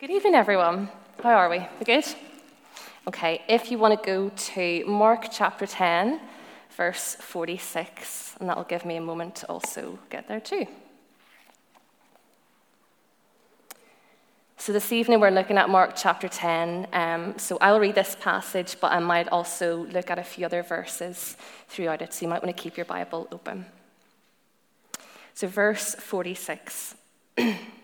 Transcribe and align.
Good 0.00 0.10
evening, 0.10 0.34
everyone. 0.34 0.88
How 1.22 1.36
are 1.36 1.48
we? 1.48 1.64
We 1.78 1.84
good? 1.84 2.04
Okay, 3.06 3.42
if 3.48 3.70
you 3.70 3.78
want 3.78 3.96
to 3.96 4.04
go 4.04 4.28
to 4.28 4.84
Mark 4.88 5.28
chapter 5.30 5.68
10, 5.68 6.20
verse 6.76 7.14
46, 7.20 8.34
and 8.40 8.48
that'll 8.48 8.64
give 8.64 8.84
me 8.84 8.96
a 8.96 9.00
moment 9.00 9.36
to 9.36 9.46
also 9.46 10.00
get 10.10 10.26
there 10.26 10.40
too. 10.40 10.66
So, 14.56 14.72
this 14.72 14.90
evening 14.90 15.20
we're 15.20 15.30
looking 15.30 15.58
at 15.58 15.70
Mark 15.70 15.92
chapter 15.94 16.26
10. 16.26 16.88
Um, 16.92 17.38
so, 17.38 17.56
I'll 17.60 17.78
read 17.78 17.94
this 17.94 18.16
passage, 18.20 18.76
but 18.80 18.90
I 18.90 18.98
might 18.98 19.28
also 19.28 19.86
look 19.86 20.10
at 20.10 20.18
a 20.18 20.24
few 20.24 20.44
other 20.44 20.64
verses 20.64 21.36
throughout 21.68 22.02
it. 22.02 22.12
So, 22.12 22.26
you 22.26 22.28
might 22.28 22.42
want 22.42 22.54
to 22.54 22.60
keep 22.60 22.76
your 22.76 22.86
Bible 22.86 23.28
open. 23.30 23.66
So, 25.34 25.46
verse 25.46 25.94
46. 25.94 26.96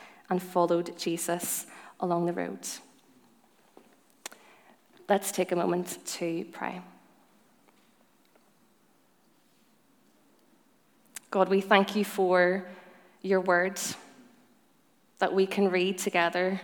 and 0.31 0.41
followed 0.41 0.97
Jesus 0.97 1.67
along 1.99 2.25
the 2.25 2.31
road. 2.31 2.65
Let's 5.09 5.29
take 5.29 5.51
a 5.51 5.57
moment 5.57 5.99
to 6.05 6.45
pray. 6.53 6.81
God, 11.29 11.49
we 11.49 11.59
thank 11.59 11.97
you 11.97 12.05
for 12.05 12.65
your 13.21 13.41
words 13.41 13.95
that 15.19 15.33
we 15.33 15.45
can 15.45 15.69
read 15.69 15.97
together 15.97 16.61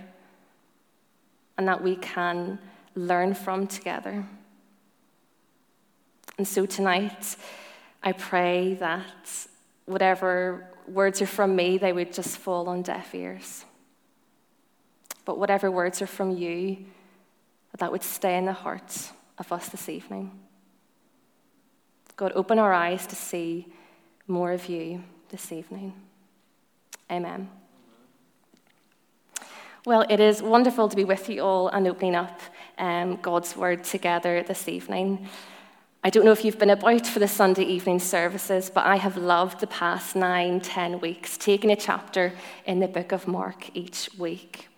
and 1.57 1.67
that 1.67 1.83
we 1.83 1.97
can 1.97 2.57
learn 2.95 3.33
from 3.33 3.67
together. 3.67 4.23
And 6.37 6.47
so 6.47 6.65
tonight, 6.65 7.35
I 8.01 8.13
pray 8.13 8.75
that 8.75 9.47
whatever 9.85 10.69
words 10.87 11.21
are 11.21 11.27
from 11.27 11.55
me, 11.55 11.77
they 11.77 11.93
would 11.93 12.13
just 12.13 12.37
fall 12.37 12.69
on 12.69 12.81
deaf 12.81 13.13
ears. 13.13 13.65
But 15.25 15.37
whatever 15.37 15.69
words 15.69 16.01
are 16.01 16.07
from 16.07 16.37
you, 16.37 16.85
that 17.77 17.91
would 17.91 18.03
stay 18.03 18.37
in 18.37 18.45
the 18.45 18.53
hearts 18.53 19.11
of 19.37 19.51
us 19.51 19.69
this 19.69 19.89
evening. 19.89 20.31
God, 22.15 22.31
open 22.33 22.57
our 22.57 22.73
eyes 22.73 23.05
to 23.07 23.15
see 23.15 23.67
more 24.27 24.51
of 24.51 24.67
you 24.67 25.03
this 25.29 25.51
evening. 25.51 25.93
Amen. 27.11 27.49
Well, 29.85 30.05
it 30.09 30.19
is 30.19 30.41
wonderful 30.41 30.89
to 30.89 30.95
be 30.95 31.05
with 31.05 31.29
you 31.29 31.41
all 31.41 31.69
and 31.69 31.87
opening 31.87 32.15
up 32.15 32.41
um, 32.77 33.17
God's 33.21 33.55
Word 33.55 33.83
together 33.83 34.43
this 34.43 34.67
evening. 34.67 35.29
I 36.07 36.09
don't 36.09 36.23
know 36.23 36.31
if 36.31 36.45
you've 36.45 36.57
been 36.57 36.69
about 36.69 37.05
for 37.05 37.19
the 37.19 37.27
Sunday 37.27 37.65
evening 37.65 37.99
services, 37.99 38.71
but 38.73 38.85
I 38.85 38.95
have 38.95 39.17
loved 39.17 39.59
the 39.59 39.67
past 39.67 40.15
nine, 40.15 40.61
ten 40.61 41.01
weeks, 41.01 41.35
taking 41.35 41.69
a 41.69 41.75
chapter 41.75 42.31
in 42.65 42.79
the 42.79 42.87
book 42.87 43.11
of 43.11 43.27
Mark 43.27 43.75
each 43.75 44.09
week. 44.17 44.69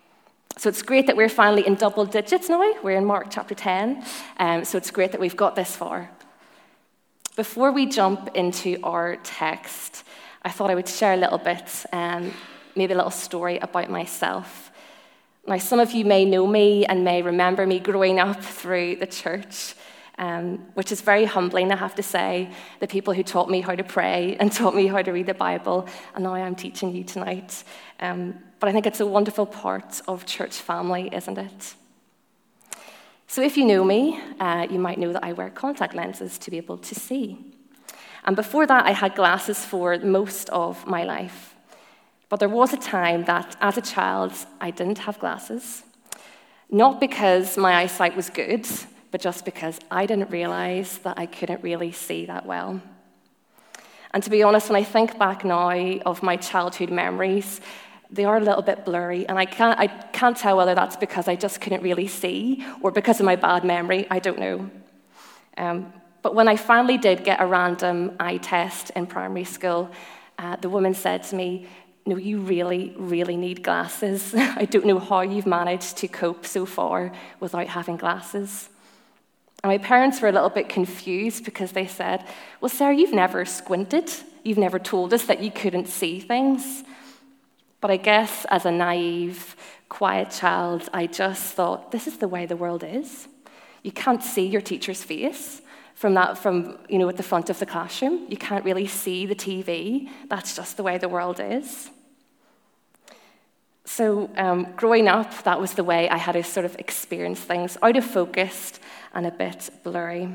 So 0.56 0.68
it's 0.68 0.82
great 0.82 1.06
that 1.06 1.16
we're 1.16 1.28
finally 1.28 1.64
in 1.64 1.76
double 1.76 2.04
digits 2.04 2.48
now. 2.48 2.74
We're 2.82 2.96
in 2.96 3.04
Mark 3.04 3.28
chapter 3.30 3.54
10. 3.54 4.04
Um, 4.40 4.64
so 4.64 4.76
it's 4.76 4.90
great 4.90 5.12
that 5.12 5.20
we've 5.20 5.36
got 5.36 5.54
this 5.54 5.76
far. 5.76 6.10
Before 7.36 7.70
we 7.70 7.86
jump 7.86 8.30
into 8.34 8.80
our 8.82 9.14
text, 9.22 10.02
I 10.42 10.50
thought 10.50 10.68
I 10.68 10.74
would 10.74 10.88
share 10.88 11.14
a 11.14 11.16
little 11.16 11.38
bit, 11.38 11.86
um, 11.92 12.32
maybe 12.74 12.92
a 12.92 12.96
little 12.96 13.12
story 13.12 13.58
about 13.58 13.88
myself. 13.88 14.72
Now, 15.46 15.58
some 15.58 15.78
of 15.78 15.92
you 15.92 16.04
may 16.04 16.24
know 16.24 16.48
me 16.48 16.86
and 16.86 17.04
may 17.04 17.22
remember 17.22 17.68
me 17.68 17.78
growing 17.78 18.18
up 18.18 18.42
through 18.42 18.96
the 18.96 19.06
church, 19.06 19.74
um, 20.20 20.58
which 20.74 20.92
is 20.92 21.00
very 21.00 21.24
humbling, 21.24 21.72
I 21.72 21.76
have 21.76 21.94
to 21.96 22.02
say. 22.02 22.50
The 22.78 22.86
people 22.86 23.14
who 23.14 23.24
taught 23.24 23.50
me 23.50 23.62
how 23.62 23.74
to 23.74 23.82
pray 23.82 24.36
and 24.40 24.52
taught 24.52 24.76
me 24.76 24.86
how 24.86 25.02
to 25.02 25.10
read 25.10 25.26
the 25.26 25.34
Bible, 25.34 25.88
and 26.14 26.22
now 26.22 26.34
I'm 26.34 26.54
teaching 26.54 26.94
you 26.94 27.02
tonight. 27.02 27.64
Um, 27.98 28.38
but 28.60 28.68
I 28.68 28.72
think 28.72 28.86
it's 28.86 29.00
a 29.00 29.06
wonderful 29.06 29.46
part 29.46 30.02
of 30.06 30.26
church 30.26 30.54
family, 30.54 31.08
isn't 31.12 31.38
it? 31.38 31.74
So, 33.26 33.42
if 33.42 33.56
you 33.56 33.64
know 33.64 33.82
me, 33.82 34.20
uh, 34.38 34.66
you 34.70 34.78
might 34.78 34.98
know 34.98 35.12
that 35.12 35.24
I 35.24 35.32
wear 35.32 35.50
contact 35.50 35.94
lenses 35.94 36.36
to 36.38 36.50
be 36.50 36.58
able 36.58 36.78
to 36.78 36.94
see. 36.94 37.38
And 38.24 38.36
before 38.36 38.66
that, 38.66 38.84
I 38.84 38.90
had 38.90 39.14
glasses 39.14 39.64
for 39.64 39.96
most 39.98 40.50
of 40.50 40.86
my 40.86 41.04
life. 41.04 41.54
But 42.28 42.40
there 42.40 42.48
was 42.48 42.74
a 42.74 42.76
time 42.76 43.24
that, 43.24 43.56
as 43.60 43.78
a 43.78 43.80
child, 43.80 44.32
I 44.60 44.70
didn't 44.70 44.98
have 44.98 45.18
glasses. 45.18 45.84
Not 46.70 47.00
because 47.00 47.56
my 47.56 47.76
eyesight 47.76 48.14
was 48.14 48.28
good, 48.30 48.66
but 49.10 49.20
just 49.20 49.44
because 49.44 49.78
I 49.90 50.06
didn't 50.06 50.30
realize 50.30 50.98
that 50.98 51.18
I 51.18 51.26
couldn't 51.26 51.62
really 51.62 51.92
see 51.92 52.26
that 52.26 52.46
well. 52.46 52.80
And 54.12 54.22
to 54.22 54.30
be 54.30 54.42
honest, 54.42 54.68
when 54.68 54.76
I 54.76 54.84
think 54.84 55.18
back 55.18 55.44
now 55.44 55.70
of 56.06 56.22
my 56.22 56.36
childhood 56.36 56.90
memories, 56.90 57.60
they 58.10 58.24
are 58.24 58.36
a 58.36 58.40
little 58.40 58.62
bit 58.62 58.84
blurry, 58.84 59.26
and 59.28 59.38
I 59.38 59.44
can't, 59.44 59.78
I 59.78 59.86
can't 59.86 60.36
tell 60.36 60.56
whether 60.56 60.74
that's 60.74 60.96
because 60.96 61.28
I 61.28 61.36
just 61.36 61.60
couldn't 61.60 61.82
really 61.82 62.08
see 62.08 62.64
or 62.80 62.90
because 62.90 63.20
of 63.20 63.26
my 63.26 63.36
bad 63.36 63.64
memory. 63.64 64.06
I 64.10 64.18
don't 64.18 64.38
know. 64.38 64.70
Um, 65.56 65.92
but 66.22 66.34
when 66.34 66.48
I 66.48 66.56
finally 66.56 66.98
did 66.98 67.24
get 67.24 67.40
a 67.40 67.46
random 67.46 68.16
eye 68.18 68.38
test 68.38 68.90
in 68.90 69.06
primary 69.06 69.44
school, 69.44 69.90
uh, 70.38 70.56
the 70.56 70.68
woman 70.68 70.94
said 70.94 71.22
to 71.24 71.36
me, 71.36 71.66
no, 72.04 72.16
you 72.16 72.40
really, 72.40 72.94
really 72.98 73.36
need 73.36 73.62
glasses. 73.62 74.34
I 74.36 74.64
don't 74.64 74.86
know 74.86 74.98
how 74.98 75.20
you've 75.20 75.46
managed 75.46 75.98
to 75.98 76.08
cope 76.08 76.46
so 76.46 76.66
far 76.66 77.12
without 77.38 77.68
having 77.68 77.96
glasses. 77.96 78.68
And 79.62 79.70
my 79.70 79.78
parents 79.78 80.20
were 80.20 80.28
a 80.28 80.32
little 80.32 80.50
bit 80.50 80.68
confused 80.68 81.44
because 81.44 81.72
they 81.72 81.86
said, 81.86 82.24
Well, 82.60 82.68
Sarah, 82.68 82.94
you've 82.94 83.12
never 83.12 83.44
squinted. 83.44 84.10
You've 84.42 84.58
never 84.58 84.78
told 84.78 85.12
us 85.12 85.26
that 85.26 85.42
you 85.42 85.50
couldn't 85.50 85.88
see 85.88 86.18
things. 86.20 86.82
But 87.80 87.90
I 87.90 87.96
guess 87.96 88.46
as 88.50 88.64
a 88.64 88.70
naive, 88.70 89.56
quiet 89.88 90.30
child, 90.30 90.88
I 90.94 91.06
just 91.06 91.54
thought, 91.54 91.90
This 91.90 92.06
is 92.06 92.18
the 92.18 92.28
way 92.28 92.46
the 92.46 92.56
world 92.56 92.84
is. 92.84 93.28
You 93.82 93.92
can't 93.92 94.22
see 94.22 94.46
your 94.46 94.60
teacher's 94.60 95.02
face 95.02 95.60
from 96.00 96.14
that 96.14 96.38
from 96.38 96.78
you 96.88 96.98
know 96.98 97.10
at 97.10 97.18
the 97.18 97.22
front 97.22 97.50
of 97.50 97.58
the 97.58 97.66
classroom 97.66 98.24
you 98.30 98.36
can't 98.38 98.64
really 98.64 98.86
see 98.86 99.26
the 99.26 99.34
tv 99.34 100.08
that's 100.30 100.56
just 100.56 100.78
the 100.78 100.82
way 100.82 100.96
the 100.96 101.10
world 101.10 101.38
is 101.38 101.90
so 103.84 104.30
um, 104.36 104.66
growing 104.76 105.08
up 105.08 105.44
that 105.44 105.60
was 105.60 105.74
the 105.74 105.84
way 105.84 106.08
i 106.08 106.16
had 106.16 106.32
to 106.32 106.42
sort 106.42 106.64
of 106.64 106.74
experience 106.78 107.40
things 107.40 107.76
out 107.82 107.98
of 107.98 108.04
focus 108.04 108.80
and 109.14 109.26
a 109.26 109.30
bit 109.30 109.70
blurry 109.82 110.34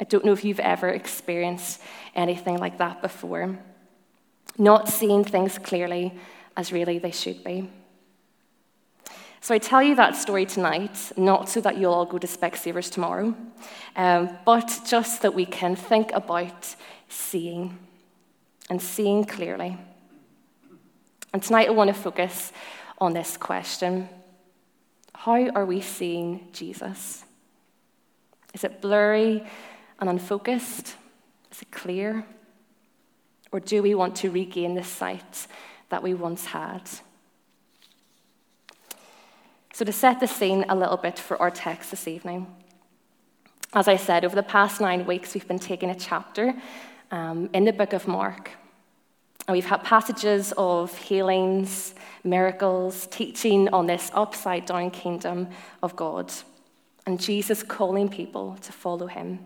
i 0.00 0.04
don't 0.04 0.24
know 0.24 0.32
if 0.32 0.44
you've 0.44 0.60
ever 0.60 0.88
experienced 0.88 1.80
anything 2.14 2.58
like 2.58 2.78
that 2.78 3.00
before 3.02 3.58
not 4.58 4.88
seeing 4.88 5.24
things 5.24 5.58
clearly 5.58 6.12
as 6.56 6.72
really 6.72 6.98
they 6.98 7.10
should 7.10 7.42
be 7.44 7.68
so 9.42 9.54
I 9.54 9.58
tell 9.58 9.82
you 9.82 9.94
that 9.94 10.16
story 10.16 10.44
tonight, 10.44 11.12
not 11.16 11.48
so 11.48 11.62
that 11.62 11.78
you'll 11.78 11.94
all 11.94 12.04
go 12.04 12.18
to 12.18 12.26
Specsavers 12.26 12.92
tomorrow, 12.92 13.34
um, 13.96 14.38
but 14.44 14.80
just 14.86 15.22
that 15.22 15.34
we 15.34 15.46
can 15.46 15.74
think 15.74 16.12
about 16.12 16.76
seeing 17.08 17.78
and 18.68 18.82
seeing 18.82 19.24
clearly. 19.24 19.78
And 21.32 21.42
tonight 21.42 21.68
I 21.68 21.72
want 21.72 21.88
to 21.88 21.94
focus 21.94 22.52
on 22.98 23.14
this 23.14 23.38
question 23.38 24.10
How 25.14 25.48
are 25.50 25.64
we 25.64 25.80
seeing 25.80 26.48
Jesus? 26.52 27.24
Is 28.54 28.64
it 28.64 28.80
blurry 28.80 29.44
and 29.98 30.08
unfocused? 30.08 30.96
Is 31.52 31.62
it 31.62 31.70
clear? 31.70 32.24
Or 33.52 33.60
do 33.60 33.82
we 33.82 33.94
want 33.94 34.16
to 34.16 34.30
regain 34.30 34.74
the 34.74 34.84
sight 34.84 35.46
that 35.88 36.02
we 36.02 36.14
once 36.14 36.46
had? 36.46 36.82
So, 39.72 39.84
to 39.84 39.92
set 39.92 40.20
the 40.20 40.26
scene 40.26 40.64
a 40.68 40.76
little 40.76 40.96
bit 40.96 41.18
for 41.18 41.40
our 41.40 41.50
text 41.50 41.90
this 41.90 42.06
evening, 42.06 42.46
as 43.72 43.86
I 43.86 43.96
said, 43.96 44.24
over 44.24 44.34
the 44.34 44.42
past 44.42 44.80
nine 44.80 45.06
weeks, 45.06 45.32
we've 45.32 45.46
been 45.46 45.58
taking 45.58 45.90
a 45.90 45.94
chapter 45.94 46.54
um, 47.10 47.48
in 47.52 47.64
the 47.64 47.72
book 47.72 47.92
of 47.92 48.08
Mark. 48.08 48.50
And 49.46 49.54
we've 49.54 49.64
had 49.66 49.82
passages 49.84 50.52
of 50.56 50.96
healings, 50.96 51.94
miracles, 52.24 53.06
teaching 53.10 53.68
on 53.68 53.86
this 53.86 54.10
upside 54.12 54.66
down 54.66 54.90
kingdom 54.90 55.48
of 55.82 55.96
God, 55.96 56.32
and 57.06 57.20
Jesus 57.20 57.62
calling 57.62 58.08
people 58.08 58.56
to 58.62 58.72
follow 58.72 59.06
him. 59.06 59.40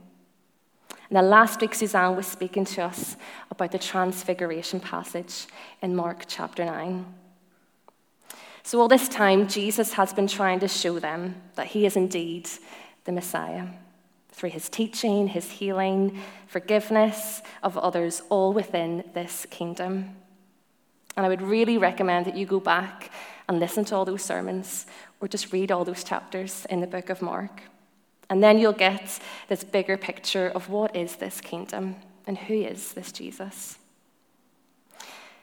And 1.09 1.17
then 1.17 1.31
last 1.31 1.61
week, 1.61 1.75
Suzanne 1.75 2.17
was 2.17 2.27
speaking 2.27 2.65
to 2.65 2.83
us 2.83 3.17
about 3.51 3.73
the 3.73 3.79
Transfiguration 3.79 4.81
passage 4.81 5.47
in 5.83 5.95
Mark 5.95 6.25
chapter 6.27 6.65
9. 6.65 7.05
So, 8.63 8.81
all 8.81 8.89
this 8.89 9.09
time, 9.09 9.47
Jesus 9.47 9.93
has 9.93 10.13
been 10.15 10.27
trying 10.27 10.61
to 10.61 10.69
show 10.69 10.99
them 10.99 11.35
that 11.55 11.67
he 11.67 11.85
is 11.85 11.97
indeed 11.97 12.49
the 13.05 13.13
Messiah 13.13 13.67
through 14.33 14.51
his 14.51 14.69
teaching, 14.69 15.29
his 15.29 15.51
healing, 15.51 16.19
forgiveness 16.47 17.43
of 17.63 17.79
others, 17.79 18.23
all 18.31 18.53
within 18.53 19.05
this 19.13 19.47
kingdom. 19.51 20.17
And 21.17 21.25
I 21.25 21.29
would 21.29 21.43
really 21.43 21.79
recommend 21.79 22.27
that 22.27 22.37
you 22.37 22.47
go 22.47 22.59
back 22.59 23.11
and 23.49 23.61
listen 23.61 23.85
to 23.85 23.95
all 23.95 24.05
those 24.05 24.23
sermons 24.23 24.87
or 25.25 25.29
just 25.29 25.55
read 25.55 25.73
all 25.73 25.87
those 25.87 26.05
chapters 26.05 26.67
in 26.69 26.83
the 26.83 26.87
book 26.87 27.09
of 27.09 27.23
Mark. 27.23 27.63
And 28.29 28.43
then 28.43 28.59
you'll 28.59 28.75
get 28.75 29.19
this 29.49 29.65
bigger 29.65 29.97
picture 29.97 30.49
of 30.49 30.69
what 30.69 30.95
is 30.95 31.17
this 31.17 31.41
kingdom 31.41 31.97
and 32.27 32.37
who 32.37 32.53
is 32.53 32.93
this 32.93 33.11
Jesus. 33.11 33.79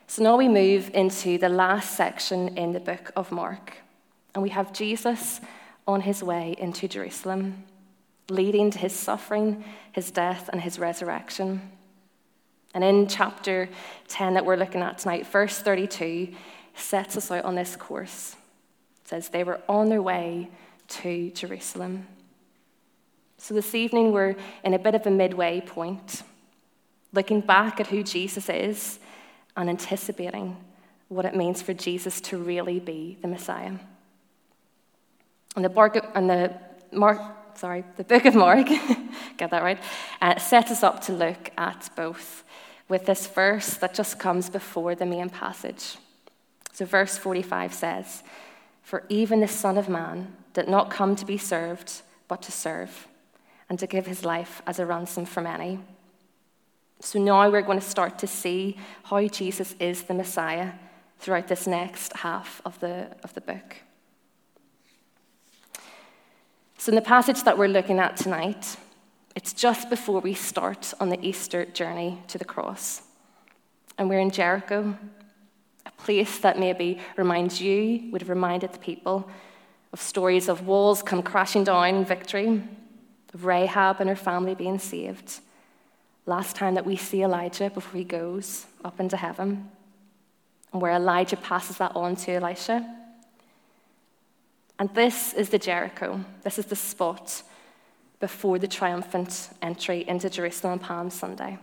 So 0.06 0.22
now 0.22 0.38
we 0.38 0.48
move 0.48 0.92
into 0.94 1.39
the 1.39 1.50
last 1.50 1.98
section 1.98 2.60
in 2.60 2.74
the 2.74 2.80
book 2.80 3.12
of 3.16 3.31
Mark. 3.31 3.78
And 4.36 4.44
we 4.44 4.50
have 4.50 4.72
Jesus 4.72 5.42
on 5.88 6.01
his 6.01 6.22
way 6.22 6.56
into 6.60 6.88
Jerusalem 6.88 7.63
leading 8.30 8.69
to 8.69 8.78
his 8.78 8.94
suffering, 8.94 9.63
his 9.94 10.12
death, 10.12 10.48
and 10.54 10.62
his 10.62 10.78
resurrection. 10.78 11.60
And 12.75 12.83
in 12.83 13.07
chapter 13.07 13.68
10 14.10 14.36
that 14.36 14.45
we're 14.45 14.57
looking 14.57 14.81
at 14.81 15.00
tonight, 15.00 15.25
verse 15.25 15.57
32 15.57 16.36
sets 16.75 17.18
us 17.18 17.31
out 17.31 17.45
on 17.45 17.56
this 17.56 17.75
course. 17.75 18.36
Says, 19.12 19.28
They 19.28 19.44
were 19.44 19.60
on 19.68 19.90
their 19.90 20.02
way 20.02 20.50
to 20.88 21.31
Jerusalem. 21.31 22.08
So 23.38 23.54
this 23.54 23.75
evening, 23.75 24.13
we're 24.13 24.38
in 24.63 24.74
a 24.74 24.80
bit 24.80 24.96
of 24.96 25.06
a 25.06 25.12
midway 25.12 25.60
point, 25.60 26.24
looking 27.12 27.42
back 27.42 27.81
at 27.81 27.88
who 27.88 28.04
Jesus 28.04 28.48
is 28.48 29.00
and 29.58 29.69
anticipating 29.69 30.56
what 31.10 31.25
it 31.25 31.36
means 31.36 31.62
for 31.62 31.74
Jesus 31.74 32.22
to 32.22 32.38
really 32.38 32.80
be 32.80 33.18
the 33.22 33.28
Messiah. 33.28 33.74
And 35.57 35.66
the, 35.66 35.69
bar- 35.69 36.10
and 36.16 36.30
the 36.30 36.54
Mark, 36.94 37.19
sorry, 37.57 37.84
the 37.98 38.06
book 38.06 38.24
of 38.24 38.34
Mark, 38.34 38.68
get 39.38 39.52
that 39.52 39.62
right, 39.62 39.80
uh, 40.22 40.40
sets 40.40 40.72
us 40.72 40.84
up 40.84 41.02
to 41.07 41.12
look 41.12 41.52
at 41.57 41.90
both 41.98 42.46
with 42.88 43.07
this 43.07 43.28
verse 43.28 43.74
that 43.74 43.94
just 43.94 44.19
comes 44.19 44.50
before 44.50 44.96
the 44.96 45.06
main 45.06 45.30
passage. 45.30 45.98
So, 46.72 46.86
verse 46.86 47.18
45 47.18 47.74
says, 47.74 48.24
For 48.81 49.04
even 49.10 49.39
the 49.39 49.48
Son 49.48 49.78
of 49.78 49.89
Man 49.89 50.36
did 50.54 50.68
not 50.68 50.89
come 50.89 51.16
to 51.16 51.25
be 51.25 51.38
served, 51.38 52.01
but 52.28 52.42
to 52.44 52.51
serve, 52.51 53.07
and 53.69 53.80
to 53.80 53.88
give 53.88 54.06
his 54.06 54.25
life 54.25 54.62
as 54.68 54.80
a 54.80 54.86
ransom 54.86 55.25
for 55.25 55.42
many. 55.42 55.80
So, 57.00 57.19
now 57.19 57.50
we're 57.50 57.62
going 57.62 57.80
to 57.80 57.86
start 57.86 58.19
to 58.19 58.28
see 58.28 58.78
how 59.04 59.25
Jesus 59.28 59.75
is 59.80 60.04
the 60.04 60.13
Messiah 60.13 60.74
throughout 61.18 61.48
this 61.48 61.66
next 61.66 62.13
half 62.18 62.62
of 62.63 62.80
the, 62.80 63.07
of 63.24 63.33
the 63.33 63.42
book. 63.42 63.78
So, 66.78 66.89
in 66.92 66.95
the 66.95 67.01
passage 67.01 67.44
that 67.44 67.57
we're 67.57 67.68
looking 67.68 68.00
at 68.00 68.18
tonight, 68.18 68.78
it's 69.36 69.54
just 69.54 69.89
before 69.89 70.19
we 70.19 70.33
start 70.33 70.94
on 71.00 71.10
the 71.10 71.19
Easter 71.25 71.66
journey 71.66 72.22
to 72.28 72.38
the 72.38 72.45
cross. 72.45 73.04
And 73.98 74.10
we're 74.10 74.19
in 74.19 74.31
Jericho, 74.31 74.98
a 75.86 75.92
place 75.92 76.39
that 76.39 76.60
maybe 76.60 77.00
reminds 77.18 77.62
you, 77.62 78.10
would 78.12 78.22
have 78.22 78.30
reminded 78.30 78.74
the 78.74 78.80
people 78.80 79.30
of 79.94 80.01
stories 80.01 80.48
of 80.48 80.66
walls 80.66 81.04
come 81.04 81.22
crashing 81.22 81.63
down 81.63 81.95
in 81.95 82.06
victory, 82.06 82.62
of 83.33 83.45
Rahab 83.45 84.00
and 84.00 84.10
her 84.10 84.16
family 84.16 84.56
being 84.56 84.80
saved. 84.80 85.39
Last 86.25 86.56
time 86.56 86.75
that 86.75 86.86
we 86.86 86.95
see 86.95 87.24
Elijah 87.24 87.69
before 87.69 87.98
he 87.98 88.04
goes 88.04 88.66
up 88.86 89.00
into 89.00 89.18
heaven, 89.18 89.69
and 90.72 90.81
where 90.81 90.94
Elijah 90.94 91.38
passes 91.38 91.78
that 91.78 91.95
on 91.95 92.16
to 92.16 92.33
Elisha. 92.33 92.98
And 94.80 94.94
this 94.95 95.33
is 95.33 95.50
the 95.50 95.60
Jericho. 95.60 96.24
This 96.44 96.57
is 96.57 96.66
the 96.66 96.75
spot 96.75 97.44
before 98.19 98.60
the 98.60 98.68
triumphant 98.68 99.50
entry 99.62 100.06
into 100.07 100.30
Jerusalem 100.30 100.74
on 100.74 100.80
Palm 100.80 101.10
Sunday. 101.10 101.57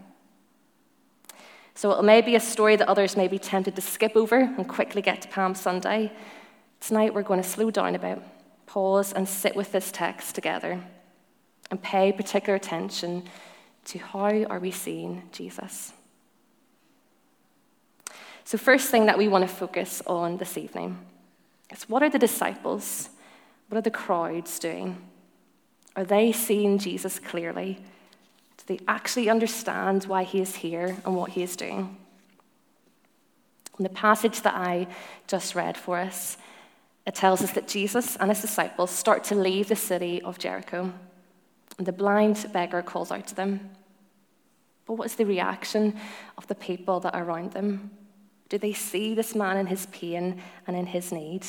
So 1.79 1.93
it 1.93 2.03
may 2.03 2.23
be 2.23 2.35
a 2.35 2.41
story 2.41 2.75
that 2.75 2.89
others 2.89 3.17
may 3.17 3.29
be 3.29 3.39
tempted 3.39 3.77
to 3.77 3.81
skip 3.81 4.17
over 4.17 4.37
and 4.37 4.69
quickly 4.69 5.01
get 5.01 5.23
to 5.23 5.29
Palm 5.29 5.55
Sunday. 5.55 6.11
Tonight 6.81 7.15
we're 7.15 7.23
going 7.23 7.41
to 7.41 7.49
slow 7.49 7.71
down 7.71 7.95
a 7.95 8.01
bit, 8.01 8.21
pause, 8.67 9.13
and 9.13 9.29
sit 9.29 9.55
with 9.55 9.71
this 9.71 9.93
text 9.93 10.35
together 10.35 10.83
and 11.71 11.81
pay 11.81 12.11
particular 12.11 12.57
attention 12.57 13.23
to 13.85 13.99
how 14.01 14.43
are 14.47 14.59
we 14.59 14.73
seeing 14.73 15.23
Jesus. 15.31 15.93
So, 18.43 18.59
first 18.59 18.91
thing 18.91 19.07
that 19.07 19.17
we 19.17 19.29
want 19.29 19.49
to 19.49 19.55
focus 19.55 20.03
on 20.05 20.39
this 20.39 20.59
evening 20.59 20.99
is 21.71 21.89
what 21.89 22.03
are 22.03 22.11
the 22.11 22.19
disciples, 22.19 23.09
what 23.69 23.79
are 23.79 23.83
the 23.83 23.93
crowds 23.93 24.59
doing? 24.59 25.01
Are 25.95 26.05
they 26.05 26.33
seeing 26.33 26.79
Jesus 26.79 27.21
clearly? 27.21 27.79
They 28.69 28.79
actually 28.87 29.31
understand 29.31 30.05
why 30.05 30.25
he 30.25 30.41
is 30.41 30.57
here 30.57 30.95
and 31.07 31.17
what 31.17 31.31
he 31.31 31.43
is 31.43 31.57
doing? 31.57 31.97
In 33.79 33.83
the 33.83 33.89
passage 33.89 34.43
that 34.43 34.55
I 34.55 34.87
just 35.27 35.55
read 35.55 35.79
for 35.79 35.97
us, 35.97 36.37
it 37.07 37.15
tells 37.15 37.41
us 37.41 37.53
that 37.53 37.67
Jesus 37.67 38.17
and 38.17 38.29
his 38.29 38.43
disciples 38.43 38.91
start 38.91 39.25
to 39.25 39.35
leave 39.35 39.69
the 39.69 39.77
city 39.77 40.21
of 40.21 40.39
Jericho. 40.39 40.93
And 41.79 41.87
the 41.87 41.93
blind 41.93 42.47
beggar 42.53 42.83
calls 42.83 43.11
out 43.11 43.27
to 43.29 43.35
them. 43.35 43.71
But 44.85 44.95
what 44.95 45.07
is 45.07 45.17
the 45.17 45.25
reaction 45.25 45.99
of 46.37 46.47
the 46.47 46.55
people 46.55 47.01
that 47.01 47.15
are 47.15 47.25
around 47.25 47.53
them? 47.53 47.91
Do 48.51 48.59
they 48.59 48.75
see 48.75 49.15
this 49.15 49.35
man 49.35 49.57
in 49.57 49.67
his 49.67 49.87
pain 49.87 50.43
and 50.67 50.77
in 50.77 50.87
his 50.87 51.11
need? 51.11 51.47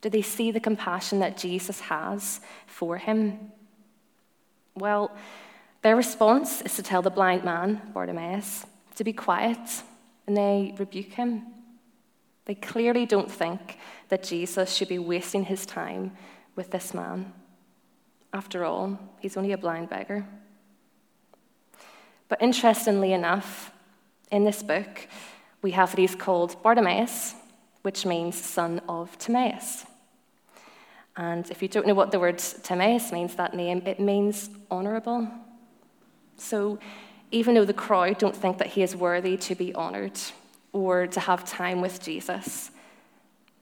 Do 0.00 0.10
they 0.10 0.22
see 0.22 0.50
the 0.50 0.58
compassion 0.58 1.20
that 1.20 1.36
Jesus 1.36 1.78
has 1.80 2.40
for 2.66 2.96
him? 2.96 3.52
Well, 4.74 5.12
their 5.86 5.94
response 5.94 6.62
is 6.62 6.74
to 6.74 6.82
tell 6.82 7.00
the 7.00 7.10
blind 7.10 7.44
man, 7.44 7.80
Bartimaeus, 7.94 8.66
to 8.96 9.04
be 9.04 9.12
quiet, 9.12 9.84
and 10.26 10.36
they 10.36 10.74
rebuke 10.78 11.12
him. 11.12 11.46
They 12.46 12.56
clearly 12.56 13.06
don't 13.06 13.30
think 13.30 13.78
that 14.08 14.24
Jesus 14.24 14.74
should 14.74 14.88
be 14.88 14.98
wasting 14.98 15.44
his 15.44 15.64
time 15.64 16.10
with 16.56 16.72
this 16.72 16.92
man. 16.92 17.32
After 18.32 18.64
all, 18.64 18.98
he's 19.20 19.36
only 19.36 19.52
a 19.52 19.58
blind 19.58 19.88
beggar. 19.88 20.26
But 22.28 22.42
interestingly 22.42 23.12
enough, 23.12 23.70
in 24.32 24.42
this 24.42 24.64
book, 24.64 25.06
we 25.62 25.70
have 25.70 25.90
what 25.90 26.00
he's 26.00 26.16
called 26.16 26.60
Bartimaeus, 26.64 27.36
which 27.82 28.04
means 28.04 28.34
son 28.34 28.80
of 28.88 29.16
Timaeus. 29.18 29.86
And 31.16 31.48
if 31.48 31.62
you 31.62 31.68
don't 31.68 31.86
know 31.86 31.94
what 31.94 32.10
the 32.10 32.18
word 32.18 32.38
Timaeus 32.38 33.12
means, 33.12 33.36
that 33.36 33.54
name, 33.54 33.84
it 33.86 34.00
means 34.00 34.50
honourable. 34.68 35.30
So 36.36 36.78
even 37.30 37.54
though 37.54 37.64
the 37.64 37.72
crowd 37.72 38.18
don't 38.18 38.36
think 38.36 38.58
that 38.58 38.68
he 38.68 38.82
is 38.82 38.94
worthy 38.94 39.36
to 39.36 39.54
be 39.54 39.74
honoured 39.74 40.18
or 40.72 41.06
to 41.08 41.20
have 41.20 41.44
time 41.44 41.80
with 41.80 42.02
Jesus, 42.02 42.70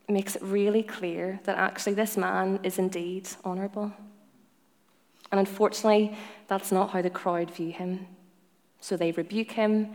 it 0.08 0.12
makes 0.12 0.36
it 0.36 0.42
really 0.42 0.82
clear 0.82 1.40
that 1.44 1.56
actually 1.56 1.94
this 1.94 2.16
man 2.16 2.60
is 2.62 2.78
indeed 2.78 3.28
honourable. 3.44 3.92
And 5.30 5.40
unfortunately, 5.40 6.16
that's 6.46 6.70
not 6.70 6.90
how 6.90 7.02
the 7.02 7.10
crowd 7.10 7.50
view 7.50 7.72
him. 7.72 8.06
So 8.80 8.96
they 8.96 9.12
rebuke 9.12 9.52
him 9.52 9.94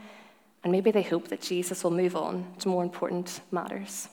and 0.64 0.72
maybe 0.72 0.92
they 0.92 1.04
hope 1.04 1.28
that 1.30 1.42
Jesus 1.42 1.84
will 1.84 1.92
move 1.92 2.16
on 2.16 2.54
to 2.60 2.68
more 2.68 2.84
important 2.84 3.42
matters. 3.52 4.10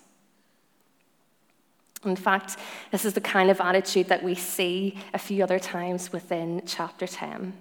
In 2.04 2.14
fact, 2.14 2.56
this 2.92 3.04
is 3.04 3.14
the 3.14 3.20
kind 3.20 3.50
of 3.50 3.60
attitude 3.60 4.08
that 4.08 4.22
we 4.22 4.34
see 4.34 4.98
a 5.12 5.18
few 5.18 5.42
other 5.42 5.58
times 5.58 6.12
within 6.12 6.62
chapter 6.66 7.06
10. 7.06 7.52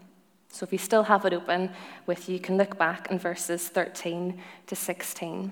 So 0.56 0.64
if 0.64 0.72
you 0.72 0.78
still 0.78 1.04
have 1.04 1.26
it 1.26 1.34
open 1.34 1.70
with 2.06 2.30
you, 2.30 2.36
you 2.36 2.40
can 2.40 2.56
look 2.56 2.78
back 2.78 3.12
in 3.12 3.20
verses 3.20 3.68
13 3.68 4.40
to 4.68 4.74
16. 4.74 5.52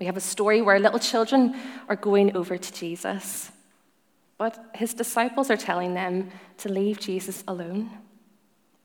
We 0.00 0.06
have 0.06 0.16
a 0.16 0.20
story 0.20 0.62
where 0.62 0.80
little 0.80 0.98
children 0.98 1.54
are 1.90 1.96
going 1.96 2.34
over 2.34 2.56
to 2.56 2.72
Jesus, 2.72 3.52
but 4.38 4.70
his 4.74 4.94
disciples 4.94 5.50
are 5.50 5.58
telling 5.58 5.92
them 5.92 6.30
to 6.56 6.70
leave 6.70 6.98
Jesus 7.00 7.44
alone. 7.46 7.90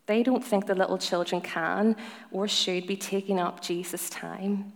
They 0.08 0.24
don't 0.24 0.43
think 0.43 0.65
the 0.65 0.75
little 0.75 0.98
children 0.98 1.39
can 1.39 1.96
or 2.31 2.50
should 2.50 2.86
be 2.86 2.98
taking 2.98 3.39
up 3.39 3.62
Jesus' 3.62 4.10
time. 4.10 4.74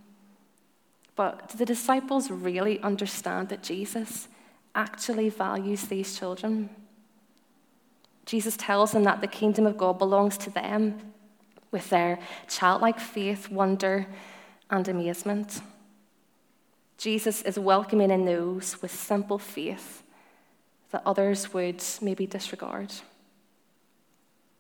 But 1.18 1.50
do 1.50 1.58
the 1.58 1.66
disciples 1.66 2.32
really 2.32 2.80
understand 2.80 3.50
that 3.50 3.64
Jesus 3.64 4.30
actually 4.74 5.28
values 5.28 5.82
these 5.88 6.18
children. 6.18 6.70
Jesus 8.26 8.56
tells 8.58 8.92
them 8.92 9.04
that 9.04 9.22
the 9.22 9.28
kingdom 9.28 9.66
of 9.66 9.78
God 9.78 9.98
belongs 9.98 10.38
to 10.40 10.50
them 10.50 11.00
with 11.72 11.90
their 11.90 12.20
childlike 12.48 13.00
faith, 13.00 13.50
wonder, 13.50 14.08
and 14.70 14.88
amazement. 14.88 15.62
Jesus 16.98 17.42
is 17.42 17.60
welcoming 17.60 18.12
in 18.12 18.26
those 18.26 18.82
with 18.82 18.94
simple 18.94 19.40
faith 19.40 20.04
that 20.92 21.02
others 21.06 21.54
would 21.54 21.84
maybe 22.02 22.26
disregard. 22.26 22.94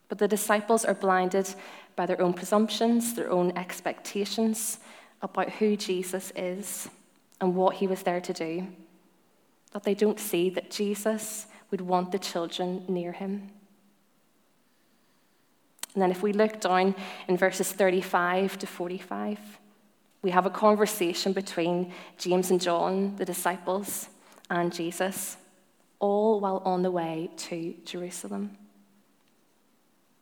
But 0.09 0.17
the 0.17 0.27
disciples 0.27 0.83
are 0.83 0.93
blinded 0.93 1.53
by 1.95 2.05
their 2.05 2.21
own 2.21 2.33
presumptions, 2.33 3.13
their 3.13 3.31
own 3.31 3.55
expectations 3.57 4.79
about 5.21 5.49
who 5.51 5.77
Jesus 5.77 6.33
is 6.35 6.89
and 7.39 7.55
what 7.55 7.75
he 7.75 7.87
was 7.87 8.03
there 8.03 8.21
to 8.21 8.33
do. 8.33 8.67
That 9.71 9.83
they 9.83 9.93
don't 9.93 10.19
see 10.19 10.49
that 10.51 10.69
Jesus 10.69 11.47
would 11.73 11.81
want 11.81 12.11
the 12.11 12.19
children 12.19 12.85
near 12.87 13.11
him. 13.11 13.49
And 15.95 16.03
then, 16.03 16.11
if 16.11 16.21
we 16.21 16.31
look 16.31 16.61
down 16.61 16.93
in 17.27 17.35
verses 17.35 17.71
35 17.71 18.59
to 18.59 18.67
45, 18.67 19.39
we 20.21 20.29
have 20.29 20.45
a 20.45 20.51
conversation 20.51 21.33
between 21.33 21.91
James 22.19 22.51
and 22.51 22.61
John, 22.61 23.15
the 23.15 23.25
disciples, 23.25 24.07
and 24.51 24.71
Jesus, 24.71 25.37
all 25.97 26.39
while 26.39 26.61
on 26.63 26.83
the 26.83 26.91
way 26.91 27.31
to 27.37 27.73
Jerusalem. 27.85 28.55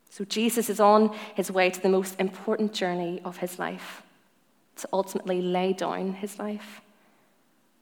So, 0.10 0.24
Jesus 0.24 0.70
is 0.70 0.80
on 0.80 1.14
his 1.36 1.52
way 1.52 1.70
to 1.70 1.82
the 1.82 1.90
most 1.90 2.18
important 2.18 2.72
journey 2.72 3.20
of 3.26 3.36
his 3.38 3.60
life 3.60 4.04
to 4.78 4.88
ultimately 4.94 5.42
lay 5.42 5.74
down 5.74 6.14
his 6.14 6.40
life, 6.40 6.80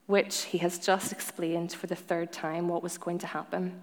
which 0.10 0.46
he 0.46 0.58
has 0.58 0.80
just 0.80 1.12
explained 1.12 1.72
for 1.72 1.86
the 1.86 1.96
third 1.96 2.32
time 2.32 2.68
what 2.68 2.82
was 2.82 2.98
going 2.98 3.20
to 3.20 3.28
happen. 3.28 3.80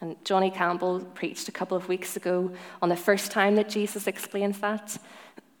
And 0.00 0.16
Johnny 0.24 0.50
Campbell 0.50 1.00
preached 1.00 1.48
a 1.48 1.52
couple 1.52 1.76
of 1.76 1.86
weeks 1.86 2.16
ago 2.16 2.50
on 2.80 2.88
the 2.88 2.96
first 2.96 3.30
time 3.30 3.56
that 3.56 3.68
Jesus 3.68 4.06
explains 4.06 4.58
that. 4.60 4.96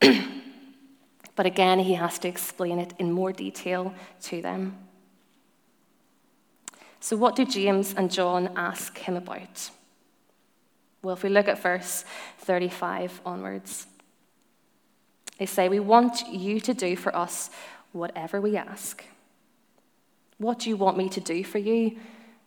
but 1.36 1.44
again, 1.44 1.80
he 1.80 1.92
has 1.92 2.18
to 2.20 2.28
explain 2.28 2.78
it 2.78 2.94
in 2.98 3.12
more 3.12 3.30
detail 3.30 3.94
to 4.22 4.40
them. 4.40 4.74
So, 6.98 7.14
what 7.14 7.36
do 7.36 7.44
James 7.44 7.92
and 7.92 8.10
John 8.10 8.54
ask 8.56 8.96
him 8.96 9.16
about? 9.16 9.68
Well, 11.02 11.14
if 11.14 11.22
we 11.22 11.28
look 11.28 11.48
at 11.48 11.62
verse 11.62 12.06
35 12.38 13.20
onwards, 13.26 13.86
they 15.38 15.44
say, 15.44 15.68
We 15.68 15.80
want 15.80 16.26
you 16.26 16.58
to 16.60 16.72
do 16.72 16.96
for 16.96 17.14
us 17.14 17.50
whatever 17.94 18.40
we 18.40 18.56
ask. 18.56 19.04
What 20.38 20.58
do 20.58 20.68
you 20.68 20.76
want 20.76 20.96
me 20.96 21.08
to 21.10 21.20
do 21.20 21.44
for 21.44 21.58
you? 21.58 21.96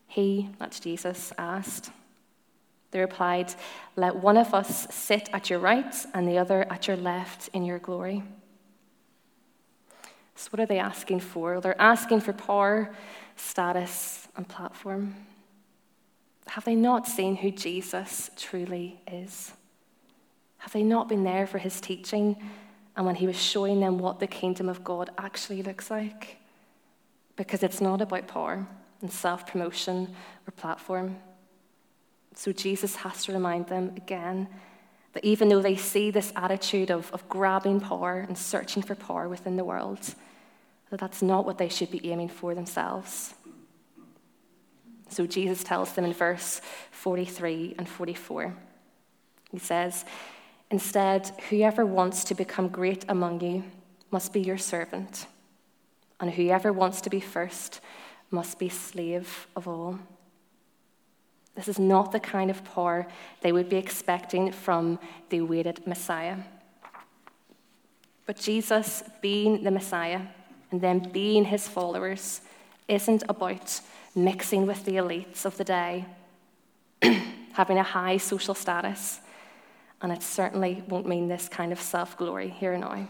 He, 0.07 0.49
that's 0.59 0.79
Jesus, 0.79 1.33
asked. 1.37 1.89
They 2.91 2.99
replied, 2.99 3.53
Let 3.95 4.15
one 4.15 4.37
of 4.37 4.53
us 4.53 4.87
sit 4.93 5.29
at 5.33 5.49
your 5.49 5.59
right 5.59 5.93
and 6.13 6.27
the 6.27 6.37
other 6.37 6.65
at 6.71 6.87
your 6.87 6.97
left 6.97 7.49
in 7.53 7.65
your 7.65 7.79
glory. 7.79 8.23
So, 10.35 10.49
what 10.51 10.59
are 10.59 10.65
they 10.65 10.79
asking 10.79 11.21
for? 11.21 11.59
They're 11.59 11.79
asking 11.81 12.21
for 12.21 12.31
power, 12.31 12.93
status, 13.35 14.27
and 14.35 14.47
platform. 14.47 15.15
Have 16.47 16.63
they 16.63 16.75
not 16.75 17.07
seen 17.07 17.35
who 17.35 17.51
Jesus 17.51 18.29
truly 18.37 19.01
is? 19.11 19.51
Have 20.59 20.71
they 20.71 20.83
not 20.83 21.09
been 21.09 21.23
there 21.23 21.47
for 21.47 21.57
his 21.57 21.81
teaching 21.81 22.37
and 22.97 23.05
when 23.05 23.15
he 23.15 23.27
was 23.27 23.39
showing 23.39 23.79
them 23.79 23.99
what 23.99 24.19
the 24.19 24.27
kingdom 24.27 24.67
of 24.67 24.83
God 24.83 25.11
actually 25.19 25.61
looks 25.61 25.91
like? 25.91 26.37
Because 27.35 27.61
it's 27.61 27.79
not 27.79 28.01
about 28.01 28.27
power 28.27 28.67
and 29.01 29.11
self 29.11 29.45
promotion 29.45 30.13
or 30.47 30.51
platform. 30.51 31.17
So 32.33 32.51
Jesus 32.51 32.95
has 32.97 33.23
to 33.25 33.33
remind 33.33 33.67
them 33.67 33.93
again 33.95 34.47
that 35.13 35.23
even 35.23 35.47
though 35.47 35.61
they 35.61 35.75
see 35.75 36.09
this 36.09 36.33
attitude 36.35 36.89
of, 36.89 37.11
of 37.11 37.27
grabbing 37.29 37.79
power 37.79 38.25
and 38.27 38.37
searching 38.37 38.81
for 38.81 38.95
power 38.95 39.29
within 39.29 39.57
the 39.57 39.63
world, 39.63 40.15
that 40.89 40.99
that's 40.99 41.21
not 41.21 41.45
what 41.45 41.59
they 41.59 41.69
should 41.69 41.91
be 41.91 42.11
aiming 42.11 42.29
for 42.29 42.55
themselves. 42.55 43.35
So 45.09 45.25
Jesus 45.25 45.63
tells 45.63 45.93
them 45.93 46.05
in 46.05 46.13
verse 46.13 46.61
43 46.91 47.75
and 47.77 47.87
44. 47.87 48.55
He 49.51 49.59
says, 49.59 50.03
Instead, 50.69 51.31
whoever 51.49 51.85
wants 51.85 52.23
to 52.25 52.35
become 52.35 52.67
great 52.67 53.05
among 53.07 53.41
you 53.41 53.63
must 54.11 54.33
be 54.33 54.41
your 54.41 54.57
servant, 54.57 55.27
and 56.19 56.31
whoever 56.31 56.73
wants 56.73 57.01
to 57.01 57.09
be 57.09 57.19
first 57.19 57.79
must 58.31 58.59
be 58.59 58.67
slave 58.67 59.47
of 59.55 59.67
all. 59.67 59.99
This 61.55 61.67
is 61.67 61.79
not 61.79 62.11
the 62.11 62.19
kind 62.19 62.51
of 62.51 62.63
power 62.63 63.07
they 63.41 63.51
would 63.51 63.69
be 63.69 63.77
expecting 63.77 64.51
from 64.51 64.99
the 65.29 65.39
awaited 65.39 65.87
Messiah. 65.87 66.37
But 68.25 68.37
Jesus, 68.37 69.03
being 69.21 69.63
the 69.63 69.71
Messiah 69.71 70.21
and 70.69 70.81
then 70.81 70.99
being 70.99 71.45
his 71.45 71.67
followers, 71.67 72.41
isn't 72.87 73.23
about 73.29 73.81
mixing 74.13 74.67
with 74.67 74.83
the 74.85 74.93
elites 74.93 75.45
of 75.45 75.57
the 75.57 75.63
day, 75.63 76.05
having 77.53 77.77
a 77.77 77.83
high 77.83 78.17
social 78.17 78.53
status, 78.53 79.21
and 80.01 80.11
it 80.11 80.21
certainly 80.21 80.83
won't 80.87 81.07
mean 81.07 81.27
this 81.27 81.49
kind 81.49 81.71
of 81.71 81.81
self 81.81 82.17
glory 82.17 82.49
here 82.49 82.73
and 82.73 82.81
now. 82.81 83.07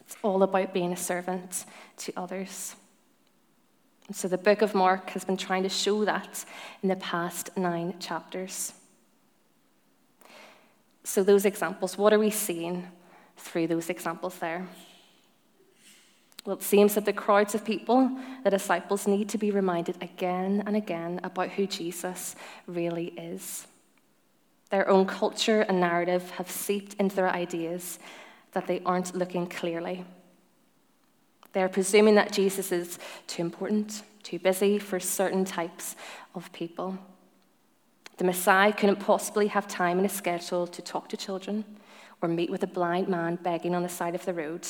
It's 0.00 0.16
all 0.22 0.42
about 0.42 0.74
being 0.74 0.92
a 0.92 0.96
servant 0.96 1.64
to 1.98 2.12
others. 2.16 2.74
And 4.08 4.16
so 4.16 4.26
the 4.26 4.38
book 4.38 4.60
of 4.60 4.74
Mark 4.74 5.10
has 5.10 5.24
been 5.24 5.36
trying 5.36 5.62
to 5.62 5.68
show 5.68 6.04
that 6.04 6.44
in 6.82 6.88
the 6.88 6.96
past 6.96 7.56
nine 7.56 7.94
chapters. 8.00 8.72
So, 11.04 11.22
those 11.22 11.44
examples, 11.44 11.96
what 11.96 12.12
are 12.12 12.18
we 12.18 12.30
seeing 12.30 12.86
through 13.36 13.68
those 13.68 13.88
examples 13.88 14.38
there? 14.38 14.66
Well, 16.44 16.56
it 16.56 16.62
seems 16.62 16.94
that 16.94 17.04
the 17.04 17.12
crowds 17.12 17.54
of 17.54 17.64
people, 17.64 18.10
the 18.44 18.50
disciples, 18.50 19.06
need 19.06 19.28
to 19.30 19.38
be 19.38 19.50
reminded 19.50 20.02
again 20.02 20.64
and 20.66 20.74
again 20.74 21.20
about 21.22 21.50
who 21.50 21.66
Jesus 21.66 22.34
really 22.66 23.06
is. 23.16 23.66
Their 24.70 24.88
own 24.88 25.06
culture 25.06 25.62
and 25.62 25.80
narrative 25.80 26.30
have 26.32 26.50
seeped 26.50 26.94
into 26.94 27.16
their 27.16 27.30
ideas 27.30 27.98
that 28.52 28.66
they 28.66 28.80
aren't 28.86 29.14
looking 29.14 29.46
clearly. 29.46 30.04
They're 31.52 31.68
presuming 31.68 32.14
that 32.14 32.32
Jesus 32.32 32.70
is 32.70 32.98
too 33.26 33.42
important, 33.42 34.02
too 34.22 34.38
busy 34.38 34.78
for 34.78 35.00
certain 35.00 35.44
types 35.44 35.96
of 36.34 36.52
people. 36.52 36.98
The 38.18 38.24
Messiah 38.24 38.72
couldn't 38.72 39.00
possibly 39.00 39.48
have 39.48 39.66
time 39.66 39.98
in 39.98 40.04
his 40.04 40.12
schedule 40.12 40.66
to 40.68 40.82
talk 40.82 41.08
to 41.08 41.16
children 41.16 41.64
or 42.22 42.28
meet 42.28 42.50
with 42.50 42.62
a 42.62 42.68
blind 42.68 43.08
man 43.08 43.36
begging 43.36 43.74
on 43.74 43.82
the 43.82 43.88
side 43.88 44.14
of 44.14 44.24
the 44.24 44.34
road. 44.34 44.66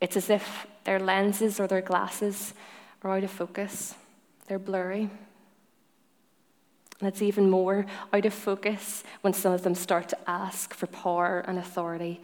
It's 0.00 0.16
as 0.16 0.28
if 0.28 0.66
their 0.84 0.98
lenses 0.98 1.60
or 1.60 1.66
their 1.66 1.80
glasses 1.80 2.52
are 3.02 3.16
out 3.16 3.24
of 3.24 3.30
focus, 3.30 3.94
they're 4.48 4.58
blurry. 4.58 5.08
And 7.02 7.08
it's 7.08 7.20
even 7.20 7.50
more 7.50 7.84
out 8.12 8.24
of 8.26 8.32
focus 8.32 9.02
when 9.22 9.32
some 9.32 9.52
of 9.52 9.64
them 9.64 9.74
start 9.74 10.08
to 10.10 10.30
ask 10.30 10.72
for 10.72 10.86
power 10.86 11.40
and 11.48 11.58
authority 11.58 12.20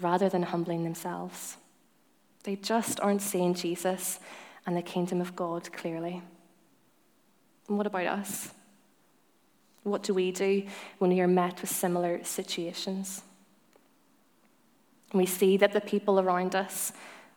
rather 0.00 0.28
than 0.28 0.42
humbling 0.42 0.82
themselves. 0.82 1.56
They 2.42 2.56
just 2.56 2.98
aren't 2.98 3.22
seeing 3.22 3.54
Jesus 3.54 4.18
and 4.66 4.76
the 4.76 4.82
kingdom 4.82 5.20
of 5.20 5.36
God 5.36 5.72
clearly. 5.72 6.22
And 7.68 7.76
what 7.76 7.86
about 7.86 8.06
us? 8.06 8.50
What 9.84 10.02
do 10.02 10.12
we 10.12 10.32
do 10.32 10.64
when 10.98 11.12
we 11.12 11.20
are 11.20 11.28
met 11.28 11.60
with 11.60 11.70
similar 11.70 12.24
situations? 12.24 13.22
We 15.12 15.26
see 15.26 15.56
that 15.56 15.72
the 15.72 15.80
people 15.80 16.18
around 16.18 16.56
us 16.56 16.92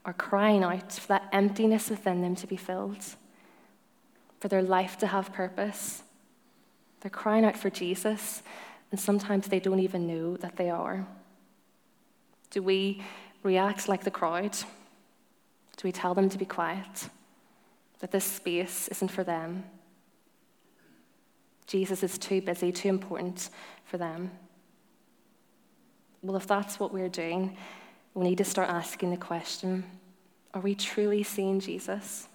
are 0.05 0.13
crying 0.13 0.63
out 0.63 0.93
for 0.93 1.07
that 1.09 1.29
emptiness 1.31 1.91
within 1.91 2.23
them 2.23 2.35
to 2.37 2.47
be 2.47 2.57
filled, 2.57 3.05
for 4.39 4.47
their 4.47 4.63
life 4.63 4.97
to 4.97 5.05
have 5.05 5.31
purpose. 5.31 6.01
They're 7.01 7.09
crying 7.09 7.45
out 7.45 7.57
for 7.57 7.69
Jesus, 7.69 8.43
and 8.91 8.99
sometimes 8.99 9.47
they 9.47 9.59
don't 9.59 9.79
even 9.79 10.07
know 10.07 10.37
that 10.37 10.57
they 10.57 10.69
are. 10.69 11.07
Do 12.51 12.63
we 12.63 13.01
react 13.43 13.87
like 13.87 14.03
the 14.03 14.11
crowd? 14.11 14.53
Do 15.77 15.87
we 15.87 15.91
tell 15.91 16.13
them 16.13 16.29
to 16.29 16.37
be 16.37 16.45
quiet? 16.45 17.09
That 17.99 18.11
this 18.11 18.25
space 18.25 18.87
isn't 18.89 19.11
for 19.11 19.23
them? 19.23 19.63
Jesus 21.67 22.01
is 22.01 22.17
too 22.17 22.41
busy, 22.41 22.71
too 22.71 22.89
important 22.89 23.49
for 23.85 23.97
them. 23.97 24.31
Well, 26.21 26.35
if 26.35 26.47
that's 26.47 26.79
what 26.79 26.91
we're 26.91 27.09
doing, 27.09 27.55
we 28.13 28.27
need 28.27 28.39
to 28.39 28.43
start 28.43 28.69
asking 28.69 29.11
the 29.11 29.17
question 29.17 29.83
are 30.55 30.61
we 30.61 30.73
truly 30.73 31.21
seeing 31.21 31.59
Jesus? 31.59 32.27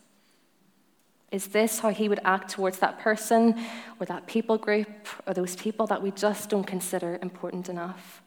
Is 1.35 1.49
this 1.49 1.81
how 1.81 1.89
he 1.89 2.09
would 2.09 2.21
act 2.25 2.53
towards 2.53 2.79
that 2.79 3.01
person 3.01 3.61
or 3.99 4.07
that 4.07 4.29
people 4.29 4.57
group 4.57 5.09
or 5.27 5.35
those 5.35 5.57
people 5.57 5.85
that 5.89 6.01
we 6.01 6.13
just 6.13 6.49
don't 6.49 6.63
consider 6.63 7.19
important 7.23 7.69
enough? 7.69 8.23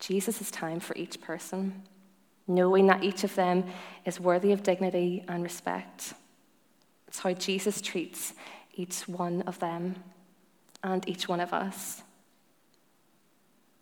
Jesus 0.00 0.40
is 0.40 0.50
time 0.50 0.80
for 0.80 0.96
each 0.96 1.20
person. 1.20 1.84
knowing 2.48 2.86
that 2.86 3.04
each 3.04 3.22
of 3.22 3.34
them 3.34 3.64
is 4.06 4.18
worthy 4.18 4.52
of 4.52 4.62
dignity 4.62 5.22
and 5.28 5.42
respect. 5.42 6.14
It's 7.06 7.18
how 7.18 7.32
Jesus 7.34 7.80
treats 7.80 8.32
each 8.74 9.06
one 9.06 9.42
of 9.42 9.58
them 9.58 9.96
and 10.82 11.06
each 11.06 11.28
one 11.28 11.40
of 11.40 11.52
us. 11.52 12.02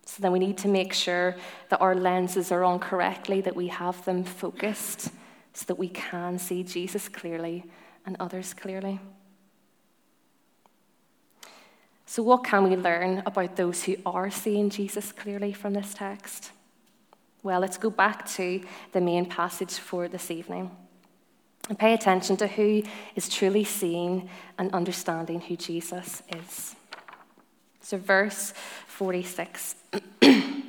So 0.04 0.20
then 0.20 0.32
we 0.32 0.38
need 0.38 0.58
to 0.58 0.68
make 0.68 0.92
sure 0.92 1.36
that 1.68 1.80
our 1.80 1.94
lenses 1.94 2.52
are 2.52 2.64
on 2.64 2.78
correctly, 2.80 3.40
that 3.42 3.56
we 3.56 3.68
have 3.68 4.04
them 4.04 4.24
focused 4.24 5.10
so 5.52 5.64
that 5.66 5.78
we 5.78 5.88
can 5.88 6.38
see 6.38 6.62
Jesus 6.62 7.08
clearly 7.08 7.64
and 8.06 8.16
others 8.18 8.54
clearly. 8.54 9.00
So, 12.06 12.22
what 12.22 12.44
can 12.44 12.68
we 12.68 12.76
learn 12.76 13.22
about 13.26 13.56
those 13.56 13.82
who 13.82 13.96
are 14.06 14.30
seeing 14.30 14.70
Jesus 14.70 15.10
clearly 15.12 15.52
from 15.52 15.74
this 15.74 15.92
text? 15.92 16.52
Well, 17.42 17.60
let's 17.60 17.78
go 17.78 17.90
back 17.90 18.26
to 18.30 18.62
the 18.92 19.00
main 19.00 19.26
passage 19.26 19.74
for 19.74 20.08
this 20.08 20.30
evening 20.30 20.70
and 21.68 21.78
pay 21.78 21.94
attention 21.94 22.36
to 22.38 22.46
who 22.46 22.82
is 23.16 23.28
truly 23.28 23.64
seeing 23.64 24.28
and 24.56 24.72
understanding 24.72 25.40
who 25.40 25.56
Jesus 25.56 26.22
is. 26.28 26.76
So, 27.80 27.98
verse 27.98 28.54
46. 28.86 29.74
then 30.20 30.64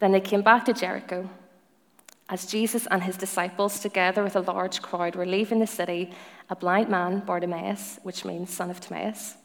they 0.00 0.20
came 0.20 0.42
back 0.42 0.64
to 0.64 0.72
Jericho. 0.72 1.28
As 2.28 2.46
Jesus 2.46 2.86
and 2.90 3.02
his 3.02 3.16
disciples, 3.16 3.80
together 3.80 4.22
with 4.22 4.36
a 4.36 4.40
large 4.40 4.82
crowd, 4.82 5.16
were 5.16 5.24
leaving 5.24 5.60
the 5.60 5.66
city, 5.66 6.12
a 6.50 6.56
blind 6.56 6.88
man, 6.88 7.20
Bartimaeus, 7.20 7.98
which 8.02 8.24
means 8.24 8.50
son 8.50 8.70
of 8.70 8.80
Timaeus, 8.80 9.36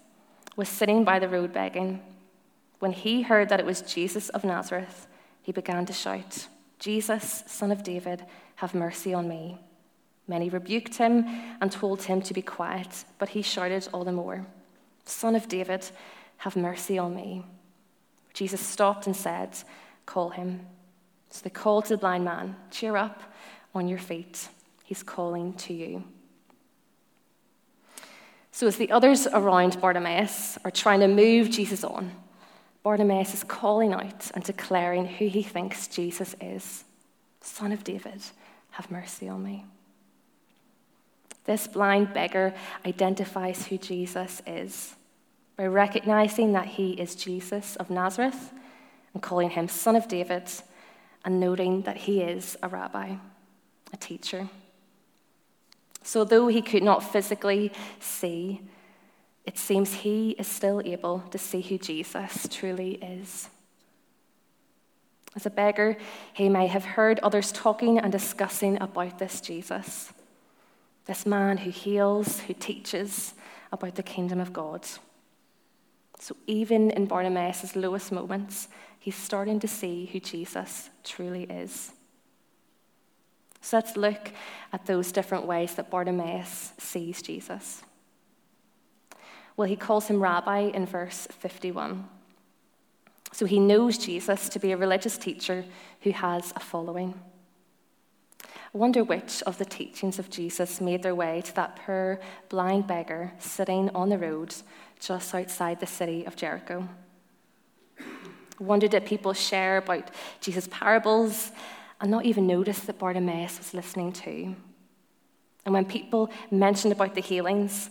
was 0.55 0.67
sitting 0.67 1.03
by 1.03 1.19
the 1.19 1.29
road 1.29 1.53
begging. 1.53 2.01
When 2.79 2.91
he 2.91 3.21
heard 3.21 3.47
that 3.49 3.59
it 3.59 3.65
was 3.65 3.81
Jesus 3.81 4.29
of 4.29 4.43
Nazareth, 4.43 5.07
he 5.41 5.51
began 5.51 5.85
to 5.85 5.93
shout, 5.93 6.47
Jesus, 6.79 7.43
son 7.47 7.71
of 7.71 7.83
David, 7.83 8.25
have 8.55 8.75
mercy 8.75 9.13
on 9.13 9.27
me. 9.29 9.57
Many 10.27 10.49
rebuked 10.49 10.95
him 10.95 11.25
and 11.61 11.71
told 11.71 12.03
him 12.03 12.21
to 12.21 12.33
be 12.33 12.41
quiet, 12.41 13.05
but 13.17 13.29
he 13.29 13.41
shouted 13.41 13.87
all 13.93 14.03
the 14.03 14.11
more, 14.11 14.45
Son 15.05 15.35
of 15.35 15.47
David, 15.49 15.89
have 16.37 16.55
mercy 16.55 16.97
on 16.97 17.15
me. 17.15 17.45
Jesus 18.33 18.61
stopped 18.61 19.05
and 19.05 19.15
said, 19.15 19.57
Call 20.05 20.29
him. 20.29 20.65
So 21.33 21.41
they 21.43 21.49
called 21.49 21.85
to 21.85 21.95
the 21.95 21.97
blind 21.97 22.23
man, 22.23 22.55
Cheer 22.69 22.95
up 22.95 23.23
on 23.73 23.87
your 23.87 23.97
feet. 23.97 24.49
He's 24.83 25.01
calling 25.01 25.53
to 25.53 25.73
you. 25.73 26.03
So, 28.51 28.67
as 28.67 28.77
the 28.77 28.91
others 28.91 29.25
around 29.25 29.81
Bartimaeus 29.81 30.59
are 30.63 30.69
trying 30.69 30.99
to 30.99 31.07
move 31.07 31.49
Jesus 31.49 31.83
on, 31.83 32.11
Bartimaeus 32.83 33.33
is 33.33 33.43
calling 33.43 33.93
out 33.93 34.29
and 34.35 34.43
declaring 34.43 35.07
who 35.07 35.27
he 35.27 35.41
thinks 35.41 35.87
Jesus 35.87 36.35
is 36.39 36.83
Son 37.41 37.71
of 37.71 37.83
David, 37.83 38.21
have 38.69 38.91
mercy 38.91 39.27
on 39.27 39.41
me. 39.41 39.65
This 41.45 41.65
blind 41.65 42.13
beggar 42.13 42.53
identifies 42.85 43.65
who 43.65 43.79
Jesus 43.79 44.43
is 44.45 44.93
by 45.57 45.65
recognizing 45.65 46.53
that 46.53 46.67
he 46.67 46.91
is 46.91 47.15
Jesus 47.15 47.75
of 47.77 47.89
Nazareth 47.89 48.53
and 49.15 49.23
calling 49.23 49.49
him 49.49 49.67
Son 49.67 49.95
of 49.95 50.07
David 50.07 50.47
and 51.25 51.39
noting 51.39 51.83
that 51.83 51.97
he 51.97 52.21
is 52.21 52.57
a 52.61 52.67
rabbi, 52.67 53.15
a 53.91 53.97
teacher. 53.97 54.49
So, 56.03 56.25
though 56.25 56.47
he 56.47 56.61
could 56.61 56.83
not 56.83 57.03
physically 57.03 57.71
see, 57.99 58.61
it 59.45 59.57
seems 59.57 59.93
he 59.93 60.31
is 60.31 60.47
still 60.47 60.81
able 60.83 61.19
to 61.31 61.37
see 61.37 61.61
who 61.61 61.77
Jesus 61.77 62.47
truly 62.49 62.95
is. 62.95 63.49
As 65.35 65.45
a 65.45 65.49
beggar, 65.49 65.97
he 66.33 66.47
may 66.49 66.67
have 66.67 66.85
heard 66.85 67.19
others 67.19 67.51
talking 67.51 67.99
and 67.99 68.11
discussing 68.11 68.79
about 68.81 69.17
this 69.17 69.41
Jesus, 69.41 70.13
this 71.05 71.25
man 71.25 71.57
who 71.57 71.71
heals, 71.71 72.41
who 72.41 72.53
teaches 72.53 73.33
about 73.71 73.95
the 73.95 74.03
kingdom 74.03 74.39
of 74.39 74.53
God. 74.53 74.85
So, 76.19 76.37
even 76.47 76.91
in 76.91 77.05
Bartimaeus' 77.05 77.75
lowest 77.75 78.11
moments, 78.11 78.67
he's 79.03 79.17
starting 79.17 79.59
to 79.59 79.67
see 79.67 80.05
who 80.05 80.19
Jesus 80.21 80.89
truly 81.03 81.43
is. 81.43 81.91
So 83.59 83.75
let's 83.75 83.97
look 83.97 84.31
at 84.71 84.85
those 84.85 85.11
different 85.11 85.45
ways 85.45 85.75
that 85.75 85.89
Bartimaeus 85.89 86.71
sees 86.77 87.21
Jesus. 87.21 87.83
Well, 89.57 89.67
he 89.67 89.75
calls 89.75 90.07
him 90.07 90.23
rabbi 90.23 90.59
in 90.59 90.85
verse 90.85 91.27
51. 91.31 92.07
So 93.33 93.45
he 93.45 93.59
knows 93.59 93.97
Jesus 93.97 94.47
to 94.47 94.59
be 94.59 94.71
a 94.71 94.77
religious 94.77 95.17
teacher 95.17 95.65
who 96.03 96.11
has 96.11 96.53
a 96.55 96.61
following. 96.61 97.13
I 98.45 98.77
wonder 98.77 99.03
which 99.03 99.43
of 99.43 99.57
the 99.57 99.65
teachings 99.65 100.17
of 100.17 100.29
Jesus 100.29 100.79
made 100.79 101.03
their 101.03 101.13
way 101.13 101.41
to 101.41 101.55
that 101.55 101.75
poor 101.85 102.21
blind 102.47 102.87
beggar 102.87 103.33
sitting 103.37 103.89
on 103.89 104.07
the 104.07 104.17
road 104.17 104.55
just 105.01 105.35
outside 105.35 105.81
the 105.81 105.87
city 105.87 106.23
of 106.25 106.37
Jericho. 106.37 106.87
I 108.59 108.63
wonder 108.63 108.87
did 108.87 109.05
people 109.05 109.33
share 109.33 109.77
about 109.77 110.09
Jesus' 110.41 110.67
parables 110.69 111.51
and 111.99 112.11
not 112.11 112.25
even 112.25 112.47
notice 112.47 112.79
that 112.81 112.99
Bartimaeus 112.99 113.57
was 113.57 113.73
listening 113.73 114.11
too. 114.11 114.55
And 115.65 115.73
when 115.73 115.85
people 115.85 116.29
mentioned 116.51 116.93
about 116.93 117.15
the 117.15 117.21
healings, 117.21 117.89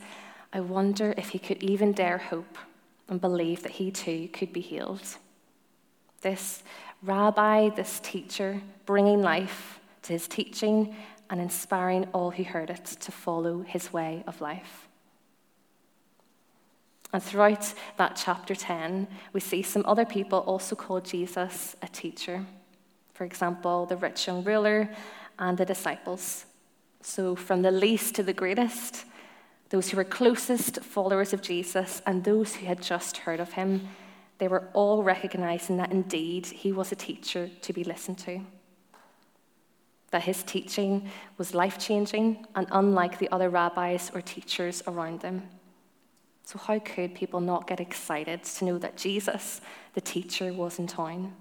I 0.53 0.61
wonder 0.61 1.15
if 1.17 1.31
he 1.31 1.39
could 1.39 1.63
even 1.63 1.93
dare 1.93 2.19
hope 2.19 2.59
and 3.09 3.21
believe 3.21 3.63
that 3.63 3.73
he 3.73 3.91
too 3.91 4.29
could 4.33 4.53
be 4.53 4.61
healed. 4.61 5.17
This 6.21 6.63
rabbi, 7.03 7.71
this 7.71 8.01
teacher, 8.01 8.61
bringing 8.87 9.23
life 9.23 9.81
to 10.03 10.13
his 10.13 10.29
teaching 10.29 10.95
and 11.31 11.41
inspiring 11.41 12.07
all 12.13 12.31
who 12.31 12.45
heard 12.45 12.71
it 12.71 12.85
to 12.85 13.11
follow 13.11 13.63
his 13.63 13.93
way 13.93 14.23
of 14.27 14.41
life. 14.41 14.89
And 17.13 17.23
throughout 17.23 17.75
that 17.99 18.17
chapter 18.17 18.55
10, 18.55 19.07
we 19.33 19.41
see 19.41 19.63
some 19.63 19.85
other 19.87 20.07
people 20.07 20.39
also 20.41 20.75
call 20.75 21.01
Jesus 21.01 21.77
a 21.83 21.89
teacher. 21.89 22.45
For 23.13 23.25
example, 23.25 23.85
the 23.87 23.97
rich 23.97 24.27
young 24.27 24.43
ruler 24.45 24.89
and 25.39 25.59
the 25.59 25.67
disciples. 25.67 26.47
So, 27.03 27.37
from 27.37 27.63
the 27.63 27.71
least 27.71 28.15
to 28.15 28.23
the 28.23 28.33
greatest, 28.33 29.05
those 29.69 29.91
who 29.91 29.97
were 29.97 30.05
closest 30.05 30.81
followers 30.81 31.33
of 31.33 31.43
Jesus 31.43 32.01
and 32.07 32.25
those 32.25 32.55
who 32.55 32.67
had 32.67 32.83
just 32.83 33.19
heard 33.19 33.41
of 33.41 33.53
him, 33.53 33.89
they 34.39 34.49
were 34.49 34.69
all 34.73 35.03
recognizing 35.03 35.77
that 35.77 35.93
indeed 35.93 36.47
he 36.47 36.73
was 36.73 36.93
a 36.93 36.97
teacher 36.97 37.51
to 37.61 37.73
be 37.73 37.85
listened 37.85 38.19
to. 38.19 38.41
That 40.11 40.23
his 40.23 40.43
teaching 40.43 41.09
was 41.39 41.55
life 41.55 41.79
changing 41.79 42.47
and 42.55 42.67
unlike 42.71 43.19
the 43.19 43.31
other 43.31 43.51
rabbis 43.51 44.11
or 44.15 44.21
teachers 44.21 44.83
around 44.87 45.21
them. 45.21 45.49
So, 46.45 46.59
how 46.59 46.79
could 46.79 47.15
people 47.15 47.41
not 47.41 47.67
get 47.67 47.81
excited 47.81 48.45
to 48.45 48.65
know 48.65 48.79
that 48.79 48.97
Jesus, 48.97 49.61
the 49.95 50.01
teacher, 50.01 50.53
was 50.53 50.79
in 50.79 50.87
town? 50.87 51.35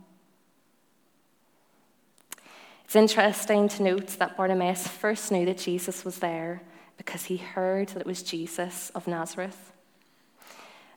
It's 2.85 2.95
interesting 2.95 3.69
to 3.69 3.83
note 3.83 4.07
that 4.19 4.35
Bartimaeus 4.35 4.87
first 4.87 5.31
knew 5.31 5.45
that 5.45 5.57
Jesus 5.57 6.03
was 6.03 6.19
there 6.19 6.61
because 6.97 7.25
he 7.25 7.37
heard 7.37 7.87
that 7.89 8.01
it 8.01 8.05
was 8.05 8.21
Jesus 8.21 8.91
of 8.93 9.07
Nazareth. 9.07 9.71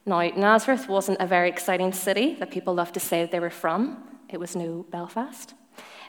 Now, 0.05 0.21
Nazareth 0.21 0.87
wasn't 0.87 1.19
a 1.19 1.25
very 1.25 1.49
exciting 1.49 1.93
city 1.93 2.35
that 2.35 2.51
people 2.51 2.75
loved 2.75 2.93
to 2.93 2.99
say 2.99 3.25
they 3.25 3.39
were 3.39 3.49
from. 3.49 4.03
It 4.29 4.39
was 4.39 4.55
no 4.55 4.85
Belfast. 4.91 5.53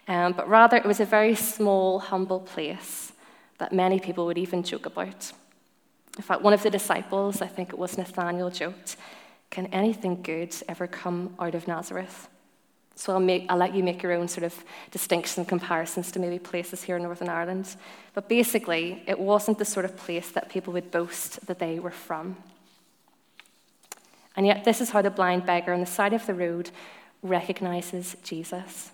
Um, 0.09 0.33
but 0.33 0.49
rather, 0.49 0.77
it 0.77 0.85
was 0.85 1.01
a 1.01 1.05
very 1.05 1.35
small, 1.35 1.99
humble 1.99 2.41
place 2.41 3.13
that 3.59 3.73
many 3.73 3.99
people 3.99 4.27
would 4.27 4.39
even 4.39 4.63
joke 4.63 4.87
about. 4.87 5.33
In 6.17 6.23
fact, 6.23 6.43
one 6.43 6.53
of 6.53 6.63
the 6.63 6.71
disciples, 6.71 7.43
I 7.43 7.47
think 7.47 7.71
it 7.71 7.79
was 7.79 7.99
Nathaniel, 7.99 8.51
joked, 8.51 8.97
Can 9.51 9.67
anything 9.67 10.23
good 10.23 10.55
ever 10.69 10.87
come 10.87 11.35
out 11.39 11.55
of 11.55 11.69
Nazareth? 11.69 12.29
So 12.99 13.13
I'll, 13.13 13.21
make, 13.21 13.45
I'll 13.51 13.59
let 13.59 13.75
you 13.75 13.83
make 13.83 14.03
your 14.03 14.13
own 14.13 14.27
sort 14.27 14.45
of 14.45 14.65
distinctions 14.91 15.37
and 15.37 15.47
comparisons 15.47 16.11
to 16.13 16.19
maybe 16.19 16.39
places 16.39 16.83
here 16.83 16.97
in 16.97 17.03
Northern 17.03 17.29
Ireland. 17.29 17.77
But 18.15 18.27
basically, 18.27 19.03
it 19.07 19.19
wasn't 19.19 19.59
the 19.59 19.67
sort 19.67 19.85
of 19.85 19.99
place 19.99 20.31
that 20.31 20.49
people 20.49 20.73
would 20.73 20.91
boast 20.91 21.47
that 21.47 21.59
they 21.59 21.79
were 21.79 21.91
from. 21.91 22.39
And 24.35 24.47
yet, 24.47 24.65
this 24.65 24.81
is 24.81 24.91
how 24.91 25.03
the 25.03 25.11
blind 25.11 25.45
beggar 25.45 25.75
on 25.75 25.81
the 25.81 25.87
side 25.87 26.15
of 26.15 26.25
the 26.25 26.35
road 26.35 26.71
recognizes 27.23 28.17
Jesus. 28.23 28.93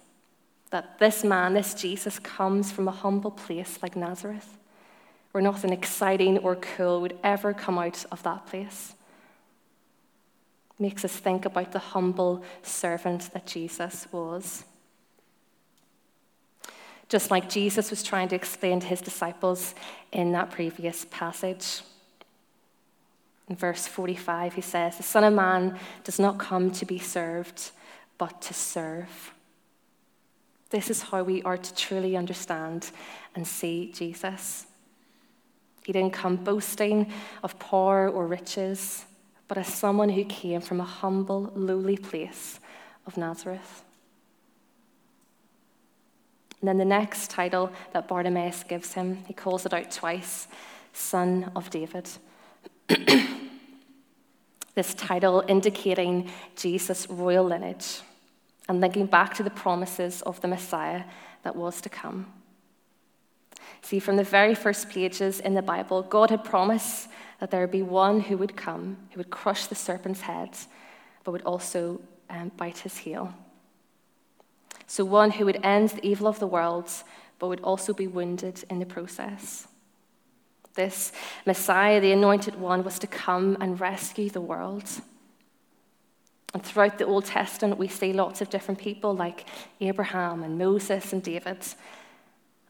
That 0.71 0.99
this 0.99 1.23
man, 1.23 1.55
this 1.55 1.73
Jesus, 1.73 2.19
comes 2.19 2.73
from 2.73 2.89
a 2.89 2.93
humble 2.93 3.31
place 3.31 3.79
like 3.83 3.95
Nazareth, 3.95 4.59
where 5.33 5.43
nothing 5.43 5.73
exciting 5.73 6.39
or 6.39 6.55
cool 6.57 7.01
would 7.01 7.19
ever 7.25 7.53
come 7.53 7.79
out 7.79 8.05
of 8.13 8.23
that 8.23 8.47
place 8.47 8.95
makes 10.79 11.05
us 11.05 11.17
think 11.17 11.45
about 11.45 11.73
the 11.73 11.79
humble 11.79 12.43
servant 12.63 13.33
that 13.33 13.47
Jesus 13.47 14.07
was. 14.11 14.65
Just 17.09 17.31
like 17.31 17.49
Jesus 17.49 17.91
was 17.91 18.03
trying 18.03 18.29
to 18.29 18.37
explain 18.37 18.81
to 18.81 18.87
his 18.87 19.01
disciples 19.01 19.75
in 20.13 20.33
that 20.33 20.51
previous 20.51 21.07
passage. 21.11 21.83
In 23.49 23.57
verse 23.57 23.87
45, 23.87 24.55
he 24.55 24.61
says, 24.61 24.97
The 24.97 25.03
Son 25.03 25.25
of 25.25 25.35
Man 25.35 25.79
does 26.05 26.19
not 26.19 26.39
come 26.39 26.71
to 26.73 26.87
be 26.87 26.99
served, 26.99 27.71
but 28.19 28.43
to 28.43 28.55
serve. 28.55 29.35
This 30.71 30.91
is 30.91 31.03
how 31.03 31.23
we 31.23 31.43
are 31.43 31.59
to 31.59 31.75
truly 31.75 32.17
understand 32.17 32.91
and 33.35 33.47
see 33.47 33.93
Jesus. 33.93 34.67
He 35.85 35.93
didn't 35.93 36.13
come 36.13 36.37
boasting 36.37 37.13
of 37.43 37.59
power 37.59 38.09
or 38.09 38.27
riches, 38.27 39.05
but 39.49 39.59
as 39.59 39.67
someone 39.67 40.09
who 40.09 40.25
came 40.25 40.61
from 40.61 40.81
a 40.81 40.85
humble, 40.85 41.53
lowly 41.55 41.97
place 41.97 42.61
of 43.07 43.17
Nazareth. 43.17 43.85
And 46.61 46.69
then 46.69 46.79
the 46.79 46.85
next 46.85 47.31
title 47.31 47.73
that 47.93 48.07
Bartimaeus 48.07 48.63
gives 48.63 48.93
him, 48.95 49.25
he 49.27 49.35
calls 49.35 49.67
it 49.67 49.75
out 49.75 49.91
twice 49.91 50.47
Son 50.93 51.51
of 51.57 51.71
David. 51.71 52.09
this 54.75 54.95
title 54.95 55.45
indicating 55.49 56.31
Jesus' 56.55 57.11
royal 57.11 57.45
lineage 57.45 58.01
and 58.69 58.81
linking 58.81 59.07
back 59.07 59.35
to 59.35 59.43
the 59.43 59.51
promises 59.51 60.23
of 60.23 60.41
the 60.41 60.49
Messiah 60.49 61.03
that 61.43 61.57
was 61.57 61.81
to 61.81 61.89
come. 61.89 62.33
See, 63.83 63.99
from 63.99 64.17
the 64.17 64.25
very 64.25 64.55
first 64.55 64.89
pages 64.89 65.41
in 65.41 65.55
the 65.55 65.63
Bible, 65.63 66.03
God 66.03 66.31
had 66.31 66.45
promised 66.45 67.09
that 67.41 67.51
there 67.51 67.61
would 67.61 67.73
be 67.73 67.83
one 67.83 68.21
who 68.21 68.37
would 68.39 68.57
come, 68.57 68.97
who 69.11 69.19
would 69.19 69.31
crush 69.31 69.67
the 69.67 69.75
serpent's 69.75 70.23
head, 70.23 70.51
but 71.25 71.33
would 71.33 71.43
also 71.43 72.01
um, 72.31 72.53
bite 72.57 72.79
his 72.79 72.99
heel. 72.99 73.35
So, 74.87 75.05
one 75.05 75.33
who 75.33 75.45
would 75.47 75.59
end 75.65 75.91
the 75.91 76.07
evil 76.07 76.29
of 76.29 76.39
the 76.39 76.47
world, 76.47 76.91
but 77.39 77.49
would 77.49 77.61
also 77.63 77.93
be 77.93 78.07
wounded 78.07 78.65
in 78.71 78.79
the 78.79 78.87
process. 78.87 79.67
This 80.75 81.13
Messiah, 81.45 82.01
the 82.01 82.13
anointed 82.13 82.55
one, 82.59 82.85
was 82.85 82.99
to 83.01 83.07
come 83.07 83.57
and 83.61 83.81
rescue 83.81 84.31
the 84.31 84.41
world. 84.41 84.89
And 86.55 86.63
throughout 86.63 86.99
the 86.99 87.07
Old 87.07 87.25
Testament, 87.25 87.79
we 87.79 87.89
see 87.89 88.13
lots 88.13 88.41
of 88.41 88.51
different 88.51 88.79
people 88.79 89.15
like 89.15 89.47
Abraham 89.81 90.43
and 90.43 90.59
Moses 90.59 91.13
and 91.13 91.23
David. 91.23 91.59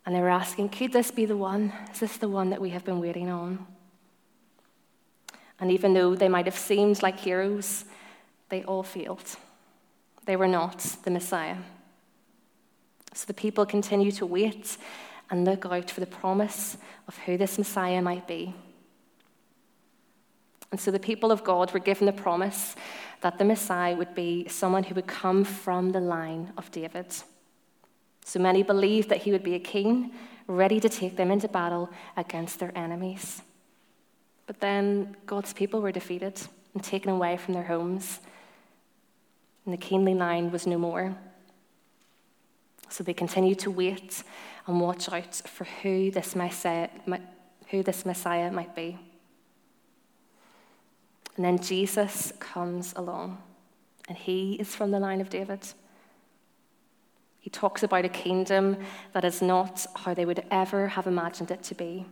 And 0.05 0.15
they 0.15 0.21
were 0.21 0.29
asking, 0.29 0.71
could 0.71 0.93
this 0.93 1.11
be 1.11 1.27
the 1.27 1.37
one? 1.37 1.73
Is 1.93 2.01
this 2.01 2.17
the 2.17 2.29
one 2.29 2.51
that 2.51 2.61
we 2.61 2.71
have 2.71 2.85
been 2.85 3.01
waiting 3.01 3.29
on? 3.29 3.67
And 5.61 5.71
even 5.71 5.95
though 5.95 6.17
they 6.17 6.29
might 6.29 6.47
have 6.47 6.59
seemed 6.59 7.03
like 7.03 7.21
heroes, 7.21 7.85
they 8.49 8.65
all 8.65 8.83
failed. 8.83 9.37
They 10.25 10.37
were 10.37 10.49
not 10.49 10.79
the 11.05 11.11
Messiah. 11.11 11.57
So 13.15 13.27
the 13.27 13.35
people 13.35 13.65
continue 13.65 14.11
to 14.13 14.27
wait 14.27 14.77
and 15.31 15.45
look 15.45 15.67
out 15.67 15.91
for 15.91 16.01
the 16.01 16.07
promise 16.07 16.77
of 17.07 17.17
who 17.19 17.37
this 17.37 17.59
Messiah 17.59 18.03
might 18.03 18.27
be. 18.27 18.55
And 20.71 20.81
so 20.81 20.91
the 20.91 20.99
people 20.99 21.31
of 21.31 21.45
God 21.45 21.73
were 21.73 21.81
given 21.81 22.07
the 22.07 22.13
promise 22.13 22.75
that 23.21 23.39
the 23.39 23.45
Messiah 23.45 23.95
would 23.95 24.15
be 24.15 24.49
someone 24.49 24.83
who 24.83 24.95
would 24.95 25.07
come 25.07 25.45
from 25.45 25.91
the 25.93 26.01
line 26.01 26.53
of 26.57 26.71
David. 26.73 27.07
So 28.25 28.39
many 28.39 28.63
believed 28.63 29.09
that 29.09 29.23
he 29.23 29.33
would 29.33 29.43
be 29.43 29.55
a 29.55 29.61
king 29.61 30.13
ready 30.47 30.81
to 30.81 30.89
take 30.89 31.17
them 31.17 31.31
into 31.31 31.49
battle 31.49 31.91
against 32.17 32.59
their 32.59 32.77
enemies. 32.77 33.43
But 34.47 34.61
then 34.61 35.17
God's 35.27 35.53
people 35.53 35.81
were 35.81 35.93
defeated 35.93 36.41
and 36.75 36.83
taken 36.83 37.11
away 37.11 37.37
from 37.37 37.55
their 37.55 37.65
homes, 37.65 38.21
and 39.65 39.73
the 39.73 39.79
kingly 39.79 40.15
line 40.15 40.51
was 40.51 40.67
no 40.67 40.79
more. 40.79 41.17
So 42.89 43.05
they 43.05 43.15
continued 43.15 43.59
to 43.61 43.71
wait 43.71 44.23
and 44.67 44.81
watch 44.81 45.09
out 45.11 45.35
for 45.35 45.65
who 45.83 46.11
this 46.11 46.35
Messiah, 46.37 46.89
who 47.69 47.83
this 47.83 48.05
Messiah 48.05 48.51
might 48.51 48.75
be. 48.75 48.99
And 51.37 51.45
then 51.45 51.59
Jesus 51.59 52.33
comes 52.39 52.93
along, 52.97 53.39
and 54.09 54.19
he 54.19 54.55
is 54.55 54.75
from 54.75 54.91
the 54.91 55.01
line 55.01 55.21
of 55.21 55.31
David. 55.31 55.61
He 57.43 57.51
talks 57.51 57.83
about 57.83 58.05
a 58.05 58.09
kingdom 58.09 58.77
that 59.13 59.25
is 59.25 59.43
not 59.43 59.85
how 59.97 60.15
they 60.15 60.25
would 60.25 60.45
ever 60.53 60.87
have 60.87 61.09
imagined 61.09 61.51
it 61.51 61.65
to 61.65 61.75
be. 61.75 62.07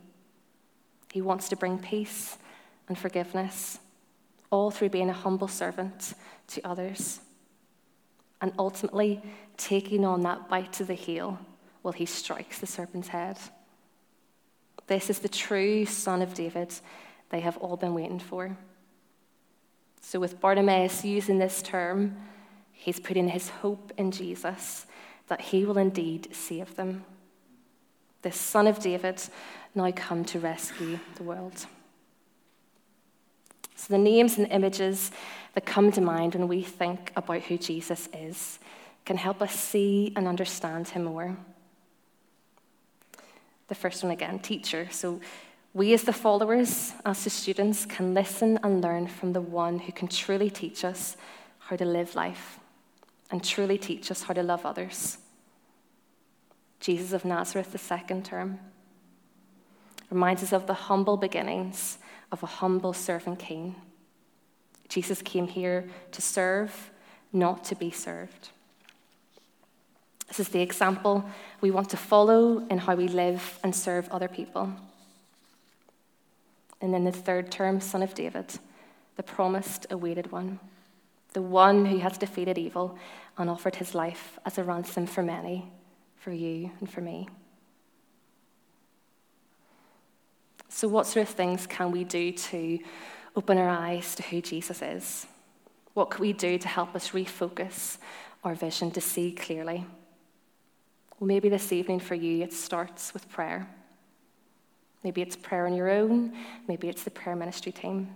He 1.12 1.22
wants 1.22 1.48
to 1.48 1.56
bring 1.56 1.78
peace 1.78 2.36
and 2.88 2.98
forgiveness, 2.98 3.78
all 4.50 4.72
through 4.72 4.88
being 4.88 5.08
a 5.08 5.14
humble 5.14 5.46
servant 5.46 6.14
to 6.48 6.60
others. 6.66 7.20
And 8.40 8.52
ultimately, 8.58 9.22
taking 9.56 10.04
on 10.04 10.22
that 10.22 10.48
bite 10.48 10.72
to 10.74 10.84
the 10.84 10.94
heel 10.94 11.38
while 11.82 11.92
he 11.92 12.06
strikes 12.06 12.58
the 12.58 12.66
serpent's 12.66 13.08
head. 13.08 13.38
This 14.88 15.10
is 15.10 15.20
the 15.20 15.28
true 15.28 15.86
Son 15.86 16.22
of 16.22 16.34
David 16.34 16.74
they 17.28 17.40
have 17.40 17.56
all 17.58 17.76
been 17.76 17.94
waiting 17.94 18.18
for. 18.18 18.56
So, 20.00 20.18
with 20.18 20.40
Bartimaeus 20.40 21.04
using 21.04 21.38
this 21.38 21.62
term, 21.62 22.16
he's 22.72 22.98
putting 22.98 23.28
his 23.28 23.48
hope 23.48 23.92
in 23.96 24.10
Jesus 24.10 24.86
that 25.30 25.40
he 25.40 25.64
will 25.64 25.78
indeed 25.78 26.28
save 26.32 26.74
them. 26.74 27.04
This 28.22 28.36
son 28.36 28.66
of 28.66 28.80
David 28.80 29.22
now 29.74 29.90
come 29.92 30.24
to 30.26 30.40
rescue 30.40 30.98
the 31.14 31.22
world. 31.22 31.66
So, 33.76 33.94
the 33.94 33.98
names 33.98 34.36
and 34.36 34.48
images 34.48 35.12
that 35.54 35.64
come 35.64 35.90
to 35.92 36.00
mind 36.00 36.34
when 36.34 36.48
we 36.48 36.62
think 36.62 37.12
about 37.16 37.42
who 37.42 37.56
Jesus 37.56 38.08
is 38.12 38.58
can 39.06 39.16
help 39.16 39.40
us 39.40 39.54
see 39.54 40.12
and 40.16 40.26
understand 40.26 40.88
him 40.88 41.04
more. 41.04 41.36
The 43.68 43.74
first 43.76 44.02
one 44.02 44.12
again, 44.12 44.40
teacher. 44.40 44.88
So, 44.90 45.20
we 45.72 45.94
as 45.94 46.02
the 46.02 46.12
followers, 46.12 46.92
as 47.06 47.22
the 47.22 47.30
students, 47.30 47.86
can 47.86 48.14
listen 48.14 48.58
and 48.64 48.82
learn 48.82 49.06
from 49.06 49.32
the 49.32 49.40
one 49.40 49.78
who 49.78 49.92
can 49.92 50.08
truly 50.08 50.50
teach 50.50 50.84
us 50.84 51.16
how 51.60 51.76
to 51.76 51.84
live 51.84 52.16
life 52.16 52.58
and 53.30 53.42
truly 53.44 53.78
teach 53.78 54.10
us 54.10 54.24
how 54.24 54.34
to 54.34 54.42
love 54.42 54.66
others. 54.66 55.18
Jesus 56.80 57.12
of 57.12 57.26
Nazareth, 57.26 57.72
the 57.72 57.78
second 57.78 58.24
term, 58.24 58.58
reminds 60.10 60.42
us 60.42 60.52
of 60.52 60.66
the 60.66 60.74
humble 60.74 61.16
beginnings 61.16 61.98
of 62.32 62.42
a 62.42 62.46
humble 62.46 62.92
servant 62.92 63.38
king. 63.38 63.76
Jesus 64.88 65.22
came 65.22 65.46
here 65.46 65.88
to 66.10 66.22
serve, 66.22 66.90
not 67.32 67.64
to 67.64 67.76
be 67.76 67.90
served. 67.90 68.48
This 70.26 70.40
is 70.40 70.48
the 70.48 70.62
example 70.62 71.28
we 71.60 71.70
want 71.70 71.90
to 71.90 71.96
follow 71.96 72.66
in 72.68 72.78
how 72.78 72.94
we 72.94 73.08
live 73.08 73.58
and 73.62 73.74
serve 73.74 74.08
other 74.10 74.28
people. 74.28 74.72
And 76.80 76.94
then 76.94 77.04
the 77.04 77.12
third 77.12 77.50
term, 77.50 77.80
Son 77.80 78.02
of 78.02 78.14
David, 78.14 78.58
the 79.16 79.22
promised, 79.22 79.86
awaited 79.90 80.32
one, 80.32 80.58
the 81.34 81.42
one 81.42 81.84
who 81.84 81.98
has 81.98 82.16
defeated 82.16 82.58
evil 82.58 82.96
and 83.36 83.50
offered 83.50 83.76
his 83.76 83.94
life 83.94 84.38
as 84.46 84.56
a 84.56 84.64
ransom 84.64 85.06
for 85.06 85.22
many 85.22 85.70
for 86.20 86.32
you 86.32 86.70
and 86.80 86.88
for 86.88 87.00
me. 87.00 87.28
So, 90.68 90.86
what 90.86 91.06
sort 91.06 91.28
of 91.28 91.34
things 91.34 91.66
can 91.66 91.90
we 91.90 92.04
do 92.04 92.30
to 92.30 92.78
open 93.34 93.58
our 93.58 93.68
eyes 93.68 94.14
to 94.14 94.22
who 94.22 94.40
Jesus 94.40 94.82
is? 94.82 95.26
What 95.94 96.10
can 96.10 96.20
we 96.20 96.32
do 96.32 96.58
to 96.58 96.68
help 96.68 96.94
us 96.94 97.10
refocus 97.10 97.98
our 98.44 98.54
vision 98.54 98.90
to 98.92 99.00
see 99.00 99.32
clearly? 99.32 99.84
Well, 101.18 101.26
maybe 101.26 101.48
this 101.48 101.72
evening 101.72 102.00
for 102.00 102.14
you, 102.14 102.42
it 102.42 102.52
starts 102.52 103.12
with 103.12 103.28
prayer. 103.28 103.68
Maybe 105.02 105.22
it's 105.22 105.36
prayer 105.36 105.66
on 105.66 105.74
your 105.74 105.90
own, 105.90 106.34
maybe 106.68 106.88
it's 106.88 107.02
the 107.02 107.10
prayer 107.10 107.34
ministry 107.34 107.72
team. 107.72 108.10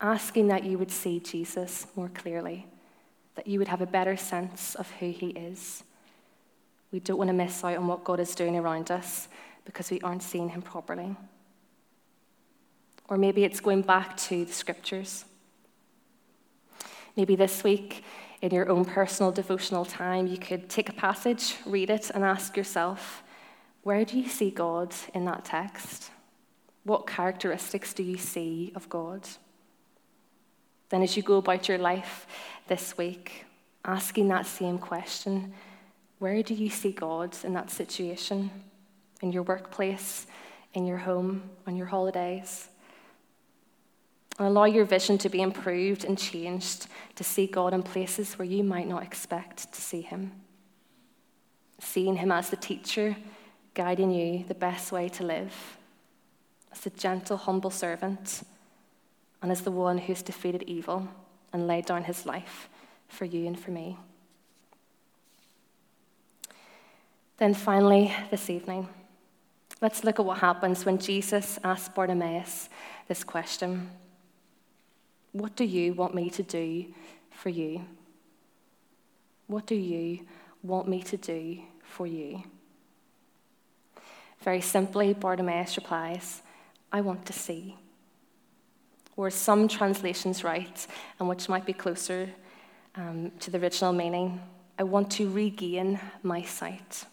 Asking 0.00 0.48
that 0.48 0.64
you 0.64 0.76
would 0.78 0.90
see 0.90 1.20
Jesus 1.20 1.86
more 1.96 2.10
clearly, 2.10 2.66
that 3.36 3.46
you 3.46 3.58
would 3.58 3.68
have 3.68 3.80
a 3.80 3.86
better 3.86 4.16
sense 4.16 4.74
of 4.74 4.90
who 4.92 5.10
he 5.10 5.28
is 5.28 5.84
we 6.92 7.00
don't 7.00 7.18
want 7.18 7.28
to 7.28 7.34
miss 7.34 7.62
out 7.64 7.76
on 7.76 7.86
what 7.86 8.04
God 8.04 8.20
is 8.20 8.34
doing 8.34 8.56
around 8.56 8.90
us 8.90 9.28
because 9.64 9.90
we 9.90 10.00
aren't 10.00 10.22
seeing 10.22 10.48
Him 10.48 10.62
properly. 10.62 11.16
Or 13.08 13.16
maybe 13.16 13.44
it's 13.44 13.60
going 13.60 13.82
back 13.82 14.16
to 14.18 14.44
the 14.44 14.52
scriptures. 14.52 15.24
Maybe 17.16 17.36
this 17.36 17.64
week, 17.64 18.04
in 18.42 18.52
your 18.52 18.68
own 18.68 18.84
personal 18.84 19.32
devotional 19.32 19.84
time, 19.84 20.26
you 20.26 20.36
could 20.36 20.68
take 20.68 20.88
a 20.88 20.92
passage, 20.92 21.56
read 21.64 21.90
it, 21.90 22.10
and 22.14 22.22
ask 22.24 22.56
yourself, 22.56 23.22
where 23.82 24.04
do 24.04 24.18
you 24.18 24.28
see 24.28 24.50
God 24.50 24.94
in 25.14 25.24
that 25.24 25.44
text? 25.44 26.10
What 26.84 27.06
characteristics 27.06 27.94
do 27.94 28.02
you 28.02 28.18
see 28.18 28.72
of 28.74 28.88
God? 28.88 29.26
Then, 30.88 31.02
as 31.02 31.16
you 31.16 31.22
go 31.22 31.36
about 31.38 31.68
your 31.68 31.78
life 31.78 32.26
this 32.68 32.96
week, 32.98 33.44
asking 33.84 34.28
that 34.28 34.46
same 34.46 34.78
question 34.78 35.52
where 36.18 36.42
do 36.42 36.54
you 36.54 36.70
see 36.70 36.92
God 36.92 37.36
in 37.44 37.52
that 37.54 37.70
situation? 37.70 38.50
In 39.22 39.32
your 39.32 39.42
workplace, 39.42 40.26
in 40.74 40.86
your 40.86 40.98
home, 40.98 41.50
on 41.66 41.76
your 41.76 41.86
holidays? 41.86 42.68
And 44.38 44.48
allow 44.48 44.64
your 44.64 44.84
vision 44.84 45.18
to 45.18 45.28
be 45.28 45.40
improved 45.40 46.04
and 46.04 46.18
changed 46.18 46.86
to 47.16 47.24
see 47.24 47.46
God 47.46 47.72
in 47.72 47.82
places 47.82 48.38
where 48.38 48.46
you 48.46 48.62
might 48.62 48.88
not 48.88 49.02
expect 49.02 49.72
to 49.72 49.80
see 49.80 50.02
Him. 50.02 50.32
Seeing 51.80 52.16
Him 52.16 52.32
as 52.32 52.50
the 52.50 52.56
teacher, 52.56 53.16
guiding 53.74 54.10
you 54.10 54.44
the 54.46 54.54
best 54.54 54.92
way 54.92 55.08
to 55.10 55.24
live, 55.24 55.78
as 56.72 56.80
the 56.80 56.90
gentle, 56.90 57.36
humble 57.36 57.70
servant, 57.70 58.42
and 59.42 59.50
as 59.50 59.62
the 59.62 59.70
one 59.70 59.98
who's 59.98 60.22
defeated 60.22 60.62
evil 60.64 61.08
and 61.52 61.66
laid 61.66 61.86
down 61.86 62.04
His 62.04 62.26
life 62.26 62.68
for 63.08 63.24
you 63.24 63.46
and 63.46 63.58
for 63.58 63.70
me. 63.70 63.98
Then 67.38 67.52
finally, 67.52 68.14
this 68.30 68.48
evening, 68.48 68.88
let's 69.82 70.04
look 70.04 70.18
at 70.18 70.24
what 70.24 70.38
happens 70.38 70.86
when 70.86 70.96
Jesus 70.96 71.58
asks 71.62 71.90
Bartimaeus 71.90 72.70
this 73.08 73.24
question 73.24 73.90
What 75.32 75.54
do 75.54 75.64
you 75.64 75.92
want 75.92 76.14
me 76.14 76.30
to 76.30 76.42
do 76.42 76.86
for 77.30 77.50
you? 77.50 77.84
What 79.48 79.66
do 79.66 79.74
you 79.74 80.20
want 80.62 80.88
me 80.88 81.02
to 81.02 81.18
do 81.18 81.60
for 81.82 82.06
you? 82.06 82.42
Very 84.40 84.62
simply, 84.62 85.12
Bartimaeus 85.12 85.76
replies, 85.76 86.40
I 86.90 87.02
want 87.02 87.26
to 87.26 87.34
see. 87.34 87.76
Or 89.14 89.28
some 89.30 89.68
translations 89.68 90.42
write, 90.42 90.86
and 91.18 91.28
which 91.28 91.50
might 91.50 91.66
be 91.66 91.74
closer 91.74 92.30
um, 92.94 93.30
to 93.40 93.50
the 93.50 93.58
original 93.58 93.92
meaning, 93.92 94.40
I 94.78 94.84
want 94.84 95.10
to 95.12 95.28
regain 95.28 96.00
my 96.22 96.42
sight. 96.42 97.04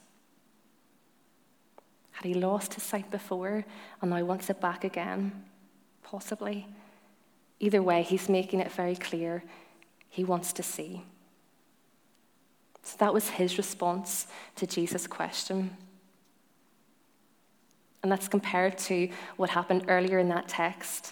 Had 2.23 2.29
he 2.29 2.35
lost 2.35 2.75
his 2.75 2.83
sight 2.83 3.11
before 3.11 3.65
and 4.01 4.09
now 4.09 4.23
wants 4.23 4.49
it 4.49 4.61
back 4.61 4.85
again? 4.85 5.43
Possibly. 6.03 6.65
Either 7.59 7.83
way, 7.83 8.01
he's 8.01 8.29
making 8.29 8.61
it 8.61 8.71
very 8.71 8.95
clear 8.95 9.43
he 10.09 10.23
wants 10.23 10.53
to 10.53 10.63
see. 10.63 11.03
So 12.81 12.95
that 12.99 13.13
was 13.13 13.27
his 13.27 13.57
response 13.57 14.27
to 14.55 14.65
Jesus' 14.65 15.05
question. 15.05 15.75
And 18.01 18.09
that's 18.09 18.29
compared 18.29 18.77
to 18.77 19.09
what 19.35 19.49
happened 19.49 19.83
earlier 19.89 20.17
in 20.17 20.29
that 20.29 20.47
text 20.47 21.11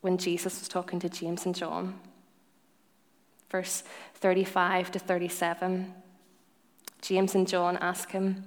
when 0.00 0.16
Jesus 0.16 0.58
was 0.58 0.68
talking 0.68 1.00
to 1.00 1.10
James 1.10 1.44
and 1.44 1.54
John. 1.54 2.00
Verse 3.50 3.84
35 4.14 4.92
to 4.92 4.98
37, 4.98 5.92
James 7.02 7.34
and 7.34 7.46
John 7.46 7.76
ask 7.76 8.12
him, 8.12 8.46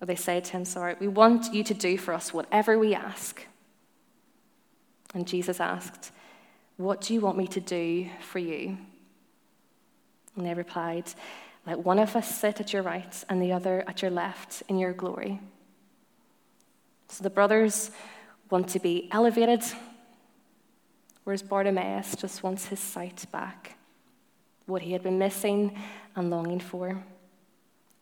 or 0.00 0.06
they 0.06 0.16
say 0.16 0.40
to 0.40 0.52
him, 0.52 0.64
Sorry, 0.64 0.96
we 0.98 1.08
want 1.08 1.52
you 1.52 1.62
to 1.64 1.74
do 1.74 1.98
for 1.98 2.14
us 2.14 2.32
whatever 2.32 2.78
we 2.78 2.94
ask. 2.94 3.46
And 5.14 5.26
Jesus 5.26 5.60
asked, 5.60 6.12
What 6.76 7.00
do 7.00 7.14
you 7.14 7.20
want 7.20 7.36
me 7.36 7.46
to 7.48 7.60
do 7.60 8.08
for 8.20 8.38
you? 8.38 8.78
And 10.36 10.46
they 10.46 10.54
replied, 10.54 11.12
Let 11.66 11.80
one 11.80 11.98
of 11.98 12.16
us 12.16 12.34
sit 12.34 12.60
at 12.60 12.72
your 12.72 12.82
right 12.82 13.24
and 13.28 13.42
the 13.42 13.52
other 13.52 13.84
at 13.86 14.02
your 14.02 14.10
left 14.10 14.62
in 14.68 14.78
your 14.78 14.92
glory. 14.92 15.40
So 17.08 17.22
the 17.22 17.30
brothers 17.30 17.90
want 18.50 18.68
to 18.68 18.78
be 18.78 19.08
elevated, 19.10 19.62
whereas 21.24 21.42
Bartimaeus 21.42 22.16
just 22.16 22.42
wants 22.42 22.66
his 22.66 22.80
sight 22.80 23.26
back, 23.32 23.76
what 24.66 24.82
he 24.82 24.92
had 24.92 25.02
been 25.02 25.18
missing 25.18 25.76
and 26.14 26.30
longing 26.30 26.60
for. 26.60 27.02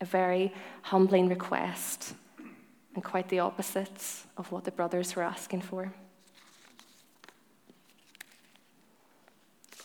A 0.01 0.05
very 0.05 0.53
humbling 0.83 1.29
request, 1.29 2.15
and 2.95 3.03
quite 3.03 3.29
the 3.29 3.41
opposite 3.41 4.25
of 4.37 4.51
what 4.53 4.65
the 4.65 4.71
brothers 4.71 5.17
were 5.17 5.23
asking 5.23 5.63
for. 5.63 5.93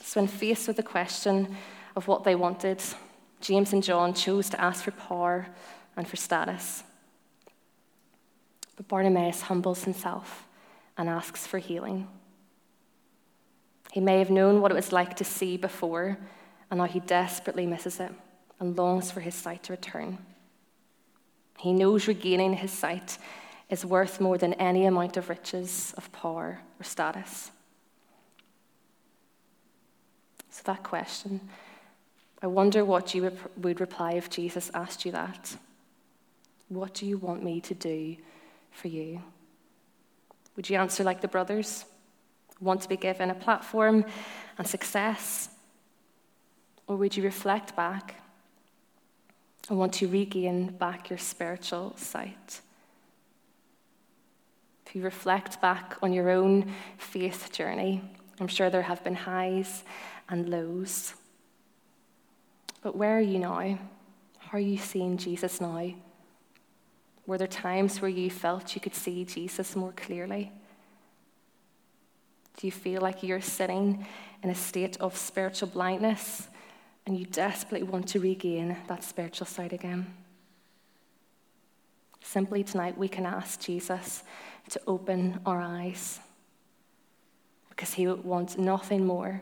So, 0.02 0.22
when 0.22 0.28
faced 0.28 0.68
with 0.68 0.78
the 0.78 0.84
question 0.84 1.56
of 1.96 2.08
what 2.08 2.24
they 2.24 2.36
wanted, 2.36 2.82
James 3.42 3.74
and 3.74 3.84
John 3.84 4.14
chose 4.14 4.50
to 4.50 4.62
ask 4.62 4.84
for 4.84 4.92
power 4.92 5.48
and 5.98 6.08
for 6.08 6.16
status. 6.16 6.84
But 8.76 8.88
Bartimaeus 8.88 9.42
humbles 9.42 9.84
himself 9.84 10.48
and 10.98 11.10
asks 11.10 11.48
for 11.48 11.58
healing. 11.58 12.08
He 13.92 14.00
may 14.00 14.20
have 14.20 14.30
known 14.30 14.62
what 14.62 14.72
it 14.72 14.76
was 14.76 14.92
like 14.92 15.16
to 15.18 15.24
see 15.24 15.58
before, 15.58 16.18
and 16.70 16.80
now 16.80 16.86
he 16.86 17.00
desperately 17.00 17.66
misses 17.66 18.00
it 18.00 18.12
and 18.60 18.78
longs 18.78 19.12
for 19.12 19.20
his 19.20 19.36
sight 19.36 19.64
to 19.64 19.74
return. 19.74 20.18
He 21.60 21.74
knows 21.74 22.08
regaining 22.08 22.54
his 22.54 22.72
sight 22.72 23.18
is 23.70 23.86
worth 23.86 24.20
more 24.20 24.38
than 24.38 24.54
any 24.56 24.86
amount 24.86 25.18
of 25.18 25.30
riches, 25.30 25.94
of 25.98 26.12
power, 26.12 26.60
or 26.80 26.84
status. 26.84 27.52
So, 30.50 30.62
that 30.66 30.84
question, 30.84 31.40
I 32.42 32.48
wonder 32.48 32.86
what 32.86 33.16
you 33.16 33.32
would 33.58 33.80
reply 33.80 34.14
if 34.14 34.30
Jesus 34.30 34.70
asked 34.74 35.06
you 35.06 35.12
that. 35.14 35.56
What 36.68 36.94
do 36.94 37.06
you 37.06 37.18
want 37.18 37.44
me 37.44 37.62
to 37.62 37.74
do 37.74 38.18
for 38.72 38.88
you? 38.88 39.22
Would 40.56 40.70
you 40.70 40.78
answer 40.78 41.04
like 41.04 41.22
the 41.22 41.28
brothers? 41.28 41.86
Want 42.60 42.82
to 42.82 42.90
be 42.90 42.98
given 42.98 43.30
a 43.30 43.36
platform 43.36 44.06
and 44.58 44.68
success? 44.68 45.50
Or 46.88 46.96
would 46.98 47.16
you 47.16 47.24
reflect 47.24 47.76
back 47.76 48.16
and 49.70 49.80
want 49.80 49.94
to 49.94 50.08
regain 50.08 50.68
back 50.68 51.10
your 51.10 51.20
spiritual 51.20 51.94
sight? 51.96 52.62
If 54.86 54.96
you 54.96 55.02
reflect 55.02 55.62
back 55.62 55.98
on 56.02 56.14
your 56.14 56.30
own 56.30 56.72
faith 56.98 57.52
journey, 57.52 58.02
I'm 58.40 58.48
sure 58.48 58.70
there 58.70 58.82
have 58.82 59.04
been 59.04 59.16
highs 59.16 59.84
and 60.30 60.50
lows. 60.50 61.14
But 62.82 62.96
where 62.96 63.18
are 63.18 63.22
you 63.22 63.40
now? 63.40 63.80
How 64.40 64.58
are 64.58 64.62
you 64.62 64.78
seeing 64.78 65.18
Jesus 65.18 65.62
now? 65.62 65.94
Were 67.26 67.38
there 67.38 67.48
times 67.48 68.02
where 68.02 68.12
you 68.12 68.30
felt 68.30 68.76
you 68.76 68.82
could 68.82 68.96
see 68.96 69.24
Jesus 69.24 69.76
more 69.76 69.94
clearly? 69.94 70.52
Do 72.58 72.68
you 72.68 72.72
feel 72.72 73.02
like 73.02 73.24
you're 73.24 73.42
sitting 73.42 74.06
in 74.44 74.50
a 74.50 74.56
state 74.56 74.98
of 75.00 75.18
spiritual 75.18 75.70
blindness 75.70 76.50
and 77.06 77.18
you 77.18 77.26
desperately 77.26 77.84
want 77.84 78.08
to 78.10 78.20
regain 78.20 78.78
that 78.88 79.04
spiritual 79.04 79.48
sight 79.48 79.74
again? 79.74 80.14
Simply 82.22 82.64
tonight, 82.64 82.98
we 82.98 83.10
can 83.10 83.26
ask 83.26 83.60
Jesus 83.60 84.24
to 84.70 84.82
open 84.88 85.40
our 85.46 85.60
eyes 85.60 86.20
because 87.70 87.94
he 87.94 88.08
wants 88.08 88.58
nothing 88.58 89.06
more 89.06 89.42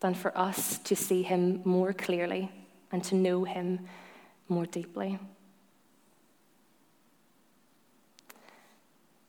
than 0.00 0.14
for 0.14 0.36
us 0.38 0.78
to 0.78 0.94
see 0.94 1.22
him 1.22 1.60
more 1.64 1.92
clearly 1.92 2.50
and 2.92 3.02
to 3.04 3.14
know 3.14 3.44
him 3.44 3.80
more 4.48 4.66
deeply. 4.66 5.18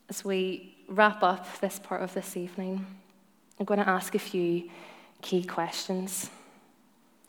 As 0.08 0.24
we 0.24 0.76
wrap 0.88 1.22
up 1.22 1.60
this 1.60 1.78
part 1.78 2.02
of 2.02 2.14
this 2.14 2.36
evening, 2.36 2.86
I'm 3.58 3.66
going 3.66 3.80
to 3.80 3.88
ask 3.88 4.14
a 4.14 4.18
few 4.18 4.70
key 5.20 5.44
questions. 5.44 6.30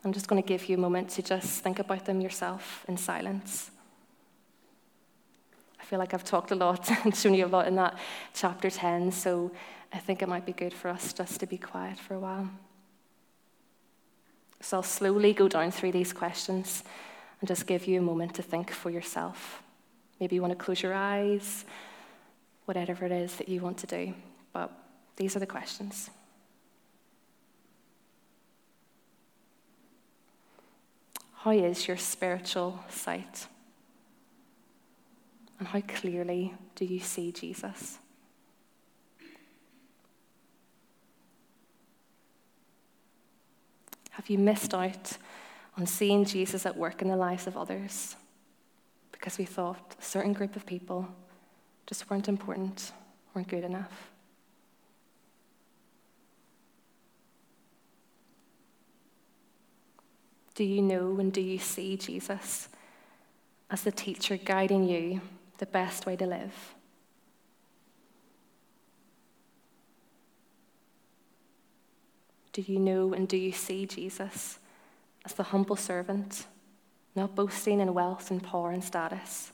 I'm 0.04 0.12
just 0.12 0.28
going 0.28 0.42
to 0.42 0.46
give 0.46 0.68
you 0.68 0.76
a 0.76 0.80
moment 0.80 1.10
to 1.10 1.22
just 1.22 1.62
think 1.62 1.78
about 1.78 2.06
them 2.06 2.20
yourself 2.20 2.84
in 2.88 2.96
silence. 2.96 3.70
I 5.78 5.84
feel 5.84 5.98
like 5.98 6.14
I've 6.14 6.24
talked 6.24 6.50
a 6.52 6.54
lot 6.54 6.90
and 7.04 7.14
shown 7.14 7.34
you 7.34 7.46
a 7.46 7.48
lot 7.48 7.66
in 7.66 7.76
that 7.76 7.98
chapter 8.32 8.70
10, 8.70 9.12
so 9.12 9.50
I 9.92 9.98
think 9.98 10.22
it 10.22 10.28
might 10.28 10.46
be 10.46 10.52
good 10.52 10.72
for 10.72 10.88
us 10.88 11.12
just 11.12 11.40
to 11.40 11.46
be 11.46 11.58
quiet 11.58 11.98
for 11.98 12.14
a 12.14 12.20
while. 12.20 12.48
So 14.60 14.78
I'll 14.78 14.82
slowly 14.82 15.32
go 15.32 15.48
down 15.48 15.70
through 15.70 15.92
these 15.92 16.12
questions 16.12 16.84
and 17.40 17.48
just 17.48 17.66
give 17.66 17.86
you 17.86 17.98
a 17.98 18.02
moment 18.02 18.34
to 18.34 18.42
think 18.42 18.70
for 18.70 18.90
yourself. 18.90 19.62
Maybe 20.20 20.34
you 20.34 20.42
want 20.42 20.52
to 20.52 20.64
close 20.64 20.82
your 20.82 20.94
eyes 20.94 21.64
whatever 22.66 23.04
it 23.04 23.10
is 23.10 23.34
that 23.34 23.48
you 23.48 23.60
want 23.60 23.78
to 23.78 23.86
do. 23.88 24.14
But 24.52 24.70
these 25.16 25.34
are 25.34 25.40
the 25.40 25.46
questions. 25.46 26.08
How 31.42 31.52
is 31.52 31.88
your 31.88 31.96
spiritual 31.96 32.78
sight? 32.90 33.46
And 35.58 35.66
how 35.66 35.80
clearly 35.80 36.52
do 36.74 36.84
you 36.84 37.00
see 37.00 37.32
Jesus? 37.32 37.98
Have 44.10 44.28
you 44.28 44.36
missed 44.36 44.74
out 44.74 45.16
on 45.78 45.86
seeing 45.86 46.26
Jesus 46.26 46.66
at 46.66 46.76
work 46.76 47.00
in 47.00 47.08
the 47.08 47.16
lives 47.16 47.46
of 47.46 47.56
others 47.56 48.16
because 49.10 49.38
we 49.38 49.46
thought 49.46 49.96
a 49.98 50.02
certain 50.02 50.34
group 50.34 50.56
of 50.56 50.66
people 50.66 51.08
just 51.86 52.10
weren't 52.10 52.28
important, 52.28 52.92
weren't 53.32 53.48
good 53.48 53.64
enough. 53.64 54.09
Do 60.54 60.64
you 60.64 60.82
know 60.82 61.18
and 61.18 61.32
do 61.32 61.40
you 61.40 61.58
see 61.58 61.96
Jesus 61.96 62.68
as 63.70 63.82
the 63.82 63.92
teacher 63.92 64.36
guiding 64.36 64.88
you 64.88 65.20
the 65.58 65.66
best 65.66 66.06
way 66.06 66.16
to 66.16 66.26
live? 66.26 66.74
Do 72.52 72.62
you 72.62 72.78
know 72.80 73.12
and 73.12 73.28
do 73.28 73.36
you 73.36 73.52
see 73.52 73.86
Jesus 73.86 74.58
as 75.24 75.34
the 75.34 75.44
humble 75.44 75.76
servant, 75.76 76.46
not 77.14 77.36
boasting 77.36 77.80
in 77.80 77.94
wealth 77.94 78.30
and 78.30 78.42
power 78.42 78.72
and 78.72 78.82
status? 78.82 79.52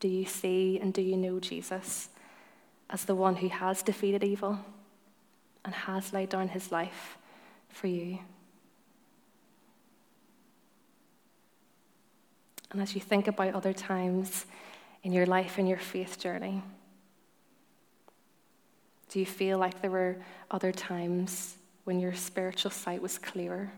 Do 0.00 0.08
you 0.08 0.24
see 0.24 0.80
and 0.80 0.92
do 0.92 1.02
you 1.02 1.16
know 1.16 1.38
Jesus 1.38 2.08
as 2.90 3.04
the 3.04 3.14
one 3.14 3.36
who 3.36 3.48
has 3.48 3.82
defeated 3.82 4.24
evil 4.24 4.58
and 5.64 5.72
has 5.74 6.12
laid 6.12 6.28
down 6.28 6.48
his 6.48 6.72
life 6.72 7.16
for 7.68 7.86
you. 7.86 8.18
And 12.72 12.82
as 12.82 12.94
you 12.94 13.00
think 13.00 13.28
about 13.28 13.54
other 13.54 13.72
times 13.72 14.46
in 15.02 15.12
your 15.12 15.26
life 15.26 15.58
and 15.58 15.68
your 15.68 15.78
faith 15.78 16.18
journey, 16.18 16.62
do 19.08 19.18
you 19.18 19.26
feel 19.26 19.58
like 19.58 19.80
there 19.80 19.90
were 19.90 20.16
other 20.50 20.70
times 20.70 21.56
when 21.84 21.98
your 21.98 22.14
spiritual 22.14 22.70
sight 22.70 23.02
was 23.02 23.18
clearer? 23.18 23.72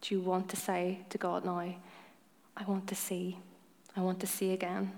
Do 0.00 0.14
you 0.14 0.20
want 0.20 0.48
to 0.50 0.56
say 0.56 1.00
to 1.10 1.18
God 1.18 1.44
now, 1.44 1.58
I 1.58 2.64
want 2.66 2.88
to 2.88 2.94
see, 2.94 3.38
I 3.96 4.00
want 4.00 4.20
to 4.20 4.26
see 4.26 4.52
again? 4.52 4.92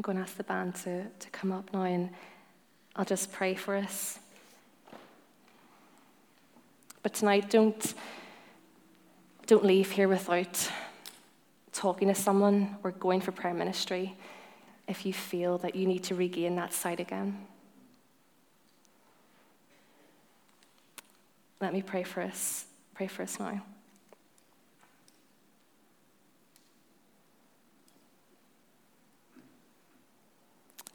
I'm 0.00 0.02
going 0.02 0.16
to 0.16 0.22
ask 0.22 0.38
the 0.38 0.44
band 0.44 0.76
to, 0.76 1.04
to 1.04 1.30
come 1.30 1.52
up 1.52 1.74
now 1.74 1.82
and 1.82 2.08
I'll 2.96 3.04
just 3.04 3.30
pray 3.32 3.54
for 3.54 3.76
us. 3.76 4.18
But 7.02 7.12
tonight, 7.12 7.50
don't, 7.50 7.94
don't 9.46 9.62
leave 9.62 9.90
here 9.90 10.08
without 10.08 10.70
talking 11.74 12.08
to 12.08 12.14
someone 12.14 12.78
or 12.82 12.92
going 12.92 13.20
for 13.20 13.30
prayer 13.30 13.52
ministry 13.52 14.16
if 14.88 15.04
you 15.04 15.12
feel 15.12 15.58
that 15.58 15.76
you 15.76 15.86
need 15.86 16.04
to 16.04 16.14
regain 16.14 16.56
that 16.56 16.72
sight 16.72 16.98
again. 16.98 17.38
Let 21.60 21.74
me 21.74 21.82
pray 21.82 22.04
for 22.04 22.22
us. 22.22 22.64
Pray 22.94 23.06
for 23.06 23.22
us 23.22 23.38
now. 23.38 23.60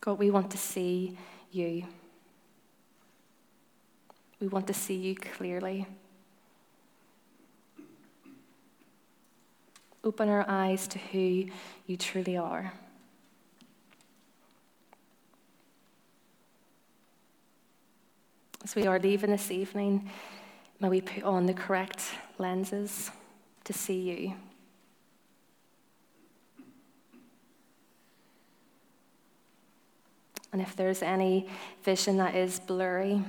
God, 0.06 0.20
we 0.20 0.30
want 0.30 0.52
to 0.52 0.58
see 0.58 1.18
you. 1.52 1.84
We 4.39 4.48
want 4.48 4.68
to 4.68 4.74
see 4.74 4.94
you 4.94 5.15
clearly. 5.15 5.88
Open 10.04 10.30
our 10.30 10.46
eyes 10.48 10.88
to 10.89 11.00
who 11.00 11.46
you 11.88 11.98
truly 11.98 12.38
are. 12.38 12.72
As 18.63 18.76
we 18.76 18.86
are 18.86 19.00
leaving 19.00 19.32
this 19.32 19.50
evening, 19.50 20.12
may 20.80 20.89
we 20.89 21.02
put 21.02 21.24
on 21.24 21.48
the 21.48 21.54
correct 21.56 22.12
lenses 22.38 23.10
to 23.63 23.74
see 23.74 24.02
you. 24.02 24.44
And 30.56 30.62
if 30.62 30.74
there's 30.74 31.02
any 31.02 31.50
vision 31.84 32.15
that 32.15 32.34
is 32.34 32.62
blurry 32.62 33.22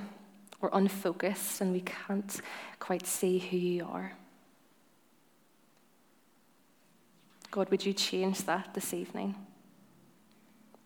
or 0.61 0.69
unfocused 0.71 1.59
and 1.59 1.73
we 1.73 1.81
can't 1.81 2.39
quite 2.79 3.05
see 3.05 3.37
who 3.37 3.57
you 3.57 3.85
are, 3.85 4.13
God, 7.51 7.69
would 7.69 7.85
you 7.85 7.91
change 7.91 8.43
that 8.43 8.73
this 8.73 8.93
evening? 8.93 9.35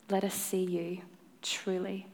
Let 0.10 0.24
us 0.24 0.34
see 0.34 0.64
you 0.64 1.04
truly. 1.44 2.08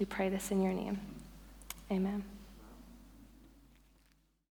We 0.00 0.06
pray 0.06 0.28
this 0.28 0.50
in 0.50 0.60
your 0.60 0.72
name. 0.72 0.98
Amen. 1.88 2.24